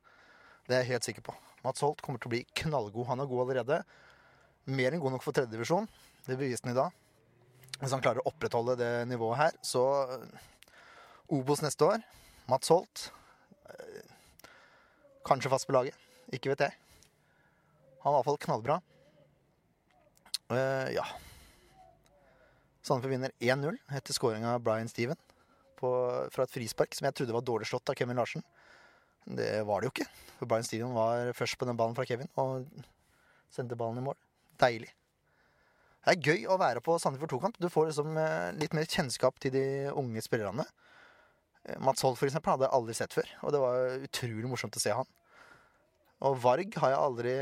Det 0.67 0.77
er 0.77 0.85
jeg 0.85 0.93
helt 0.93 1.09
sikker 1.09 1.25
på. 1.25 1.35
Mats 1.65 1.83
Holt 1.85 2.01
kommer 2.03 2.21
til 2.21 2.31
å 2.31 2.35
bli 2.35 2.45
knallgod. 2.63 3.07
Han 3.09 3.23
er 3.23 3.29
god 3.29 3.45
allerede. 3.45 3.81
Mer 4.71 4.93
enn 4.93 5.03
god 5.03 5.17
nok 5.17 5.25
for 5.25 5.35
tredjedivisjon. 5.35 5.89
Det 6.27 6.37
beviste 6.37 6.67
han 6.67 6.75
i 6.75 6.79
dag. 6.79 6.97
Hvis 7.81 7.93
han 7.95 8.03
klarer 8.03 8.21
å 8.21 8.29
opprettholde 8.29 8.77
det 8.77 8.91
nivået 9.09 9.39
her, 9.39 9.55
så 9.65 9.83
Obos 11.31 11.61
neste 11.63 11.87
år. 11.87 12.01
Mats 12.51 12.71
Holt. 12.73 13.07
Eh, 13.71 14.15
kanskje 15.27 15.51
fast 15.53 15.67
på 15.69 15.75
laget. 15.75 15.95
Ikke 16.35 16.51
vet 16.51 16.65
jeg. 16.65 16.75
Han 18.03 18.11
var 18.11 18.17
i 18.17 18.19
hvert 18.19 18.29
fall 18.31 18.41
knallbra. 18.47 18.79
Uh, 20.51 20.89
ja. 20.91 21.05
Sandefjord 22.83 23.13
vinner 23.13 23.31
1-0 23.39 23.77
etter 23.95 24.15
skåring 24.17 24.43
av 24.43 24.59
Brian 24.65 24.89
Steven 24.91 25.15
på, 25.79 25.91
fra 26.33 26.43
et 26.43 26.51
frispark 26.51 26.97
som 26.97 27.07
jeg 27.07 27.15
trodde 27.15 27.35
var 27.37 27.45
dårlig 27.45 27.69
slått 27.69 27.93
av 27.93 27.95
Kevin 27.95 28.19
Larsen. 28.19 28.43
Det 29.23 29.61
var 29.69 29.79
det 29.79 29.87
jo 29.87 29.93
ikke. 29.95 30.09
For 30.39 30.49
Brian 30.49 30.67
Steven 30.67 30.97
var 30.97 31.31
først 31.37 31.59
på 31.61 31.69
den 31.69 31.79
ballen 31.79 31.95
fra 31.95 32.07
Kevin 32.09 32.31
og 32.41 32.67
sendte 33.53 33.77
ballen 33.79 34.01
i 34.01 34.05
mål. 34.09 34.19
Deilig. 34.59 34.91
Det 36.01 36.15
er 36.15 36.31
gøy 36.33 36.47
å 36.49 36.57
være 36.57 36.81
på 36.83 36.97
Sandefjord 36.99 37.37
2-kamp. 37.37 37.61
Du 37.61 37.69
får 37.69 37.91
liksom 37.91 38.15
eh, 38.17 38.51
litt 38.57 38.73
mer 38.73 38.89
kjennskap 38.89 39.37
til 39.39 39.53
de 39.53 39.65
unge 39.93 40.23
spillerne. 40.25 40.65
Eh, 41.67 41.79
Mats 41.83 42.03
Holt 42.05 42.19
for 42.19 42.29
eksempel, 42.29 42.53
hadde 42.55 42.67
jeg 42.67 42.77
aldri 42.77 42.97
sett 42.97 43.15
før, 43.15 43.33
og 43.45 43.53
det 43.53 43.61
var 43.63 44.05
utrolig 44.07 44.51
morsomt 44.51 44.77
å 44.77 44.83
se 44.83 44.93
han. 44.95 45.09
Og 46.27 46.37
Varg 46.43 46.75
har 46.77 46.93
jeg 46.93 47.01
aldri 47.01 47.35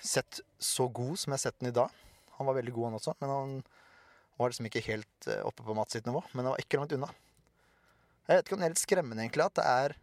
sett 0.00 0.40
så 0.56 0.86
god 0.88 1.18
som 1.20 1.32
jeg 1.32 1.38
har 1.38 1.44
sett 1.44 1.58
den 1.60 1.72
i 1.72 1.76
dag. 1.76 1.92
Han 2.38 2.48
var 2.48 2.56
veldig 2.56 2.72
god, 2.72 2.86
han 2.88 2.96
også, 2.96 3.14
men 3.20 3.32
han 3.32 3.58
var 4.40 4.52
liksom 4.52 4.68
ikke 4.68 4.84
helt 4.86 5.28
eh, 5.28 5.42
oppe 5.44 5.64
på 5.66 5.76
Mats 5.76 5.92
sitt 5.96 6.08
nivå. 6.08 6.22
Men 6.32 6.46
han 6.46 6.54
var 6.54 6.64
ikke 6.64 6.80
langt 6.80 6.94
unna. 6.96 7.10
Jeg 8.28 8.38
vet 8.38 8.46
ikke 8.46 8.56
om 8.56 8.62
det 8.62 8.68
er 8.70 8.74
litt 8.74 8.82
skremmende 8.86 9.24
egentlig 9.24 9.44
at 9.44 9.58
det 9.58 9.68
er 9.68 9.94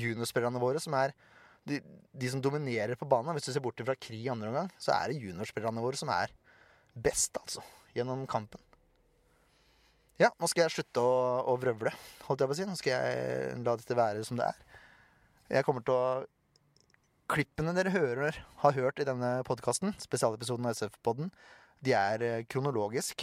juniorspillerne 0.00 0.62
våre 0.62 0.82
som 0.82 0.94
er 0.94 1.14
de, 1.66 1.80
de, 1.82 2.30
som 2.30 2.42
dominerer 2.42 2.98
på 3.00 3.08
banen. 3.10 3.34
Hvis 3.34 3.48
du 3.48 3.52
ser 3.54 3.64
bort 3.64 3.80
fra 3.82 3.98
Kri 3.98 4.22
i 4.22 4.30
andre 4.32 4.52
omgang, 4.52 4.70
så 4.78 4.94
er 4.94 5.10
det 5.10 5.20
juniorspillerne 5.24 5.82
våre 5.82 5.98
som 5.98 6.12
er 6.14 6.32
best, 6.94 7.34
altså, 7.42 7.64
gjennom 7.96 8.22
kampen. 8.30 8.62
Ja, 10.20 10.28
nå 10.36 10.48
skal 10.50 10.66
jeg 10.66 10.74
slutte 10.74 11.00
å, 11.00 11.12
å 11.48 11.54
vrøvle, 11.56 11.94
holdt 12.26 12.42
jeg 12.42 12.50
på 12.50 12.52
å 12.52 12.58
si. 12.58 12.66
Nå 12.68 12.76
skal 12.76 12.92
jeg 12.92 13.54
la 13.64 13.76
dette 13.80 13.96
være 13.96 14.24
som 14.26 14.36
det 14.36 14.50
er. 14.50 14.58
Jeg 15.56 15.66
kommer 15.66 15.86
til 15.86 15.96
å 15.96 16.04
Klippene 17.30 17.70
dere 17.76 17.92
hører, 17.94 18.34
har 18.58 18.72
hørt 18.74 18.98
i 18.98 19.04
denne 19.06 19.28
podkasten, 19.46 19.92
spesialepisoden 20.02 20.66
av 20.66 20.74
SF-podden, 20.74 21.28
de 21.78 21.92
er 21.94 22.24
eh, 22.26 22.40
kronologisk. 22.50 23.22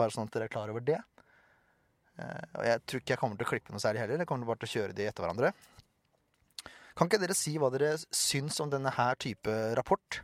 Bare 0.00 0.14
sånn 0.14 0.30
at 0.30 0.32
dere 0.32 0.46
er 0.48 0.52
klar 0.54 0.72
over 0.72 0.80
det. 0.80 0.96
Eh, 2.16 2.46
og 2.56 2.64
jeg 2.64 2.80
tror 2.88 3.02
ikke 3.02 3.12
jeg 3.12 3.20
kommer 3.20 3.36
til 3.36 3.46
å 3.46 3.50
klippe 3.50 3.74
noe 3.74 3.84
særlig 3.84 4.00
heller. 4.00 4.22
Jeg 4.22 4.30
kommer 4.30 4.48
bare 4.48 4.62
til 4.62 4.70
å 4.70 4.74
kjøre 4.78 4.96
de 4.96 5.08
etter 5.10 5.26
hverandre. 5.26 5.52
Kan 6.96 7.10
ikke 7.10 7.20
dere 7.20 7.36
si 7.36 7.52
hva 7.60 7.68
dere 7.74 7.92
syns 8.14 8.56
om 8.64 8.72
denne 8.72 8.94
her 8.96 9.20
type 9.20 9.58
rapport? 9.76 10.22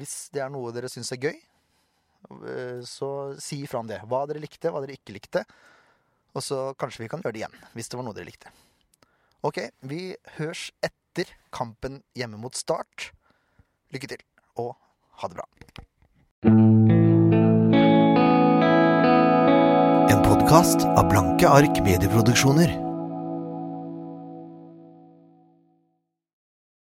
Hvis 0.00 0.16
det 0.34 0.42
er 0.42 0.50
noe 0.50 0.74
dere 0.74 0.90
syns 0.90 1.12
er 1.14 1.22
gøy, 1.22 1.38
så 2.84 3.10
si 3.40 3.62
ifra 3.64 3.80
om 3.82 3.88
det. 3.90 4.00
Hva 4.08 4.24
dere 4.28 4.42
likte, 4.42 4.70
hva 4.72 4.82
dere 4.84 4.96
ikke 4.98 5.14
likte. 5.16 5.44
Og 6.36 6.44
så 6.44 6.72
kanskje 6.78 7.04
vi 7.04 7.10
kan 7.10 7.22
gjøre 7.24 7.34
det 7.36 7.42
igjen, 7.44 7.60
hvis 7.74 7.88
det 7.90 7.98
var 7.98 8.06
noe 8.06 8.16
dere 8.16 8.28
likte. 8.28 8.52
Ok, 9.46 9.62
vi 9.86 10.16
hørs 10.38 10.68
etter 10.84 11.30
kampen 11.54 12.02
hjemme 12.18 12.40
mot 12.42 12.54
Start. 12.58 13.12
Lykke 13.94 14.10
til, 14.10 14.24
og 14.60 14.74
ha 15.22 15.30
det 15.30 15.38
bra. 15.38 15.46
En 20.08 20.20
podkast 20.26 20.84
av 20.90 21.08
Blanke 21.10 21.48
ark 21.48 21.80
medieproduksjoner. 21.86 22.87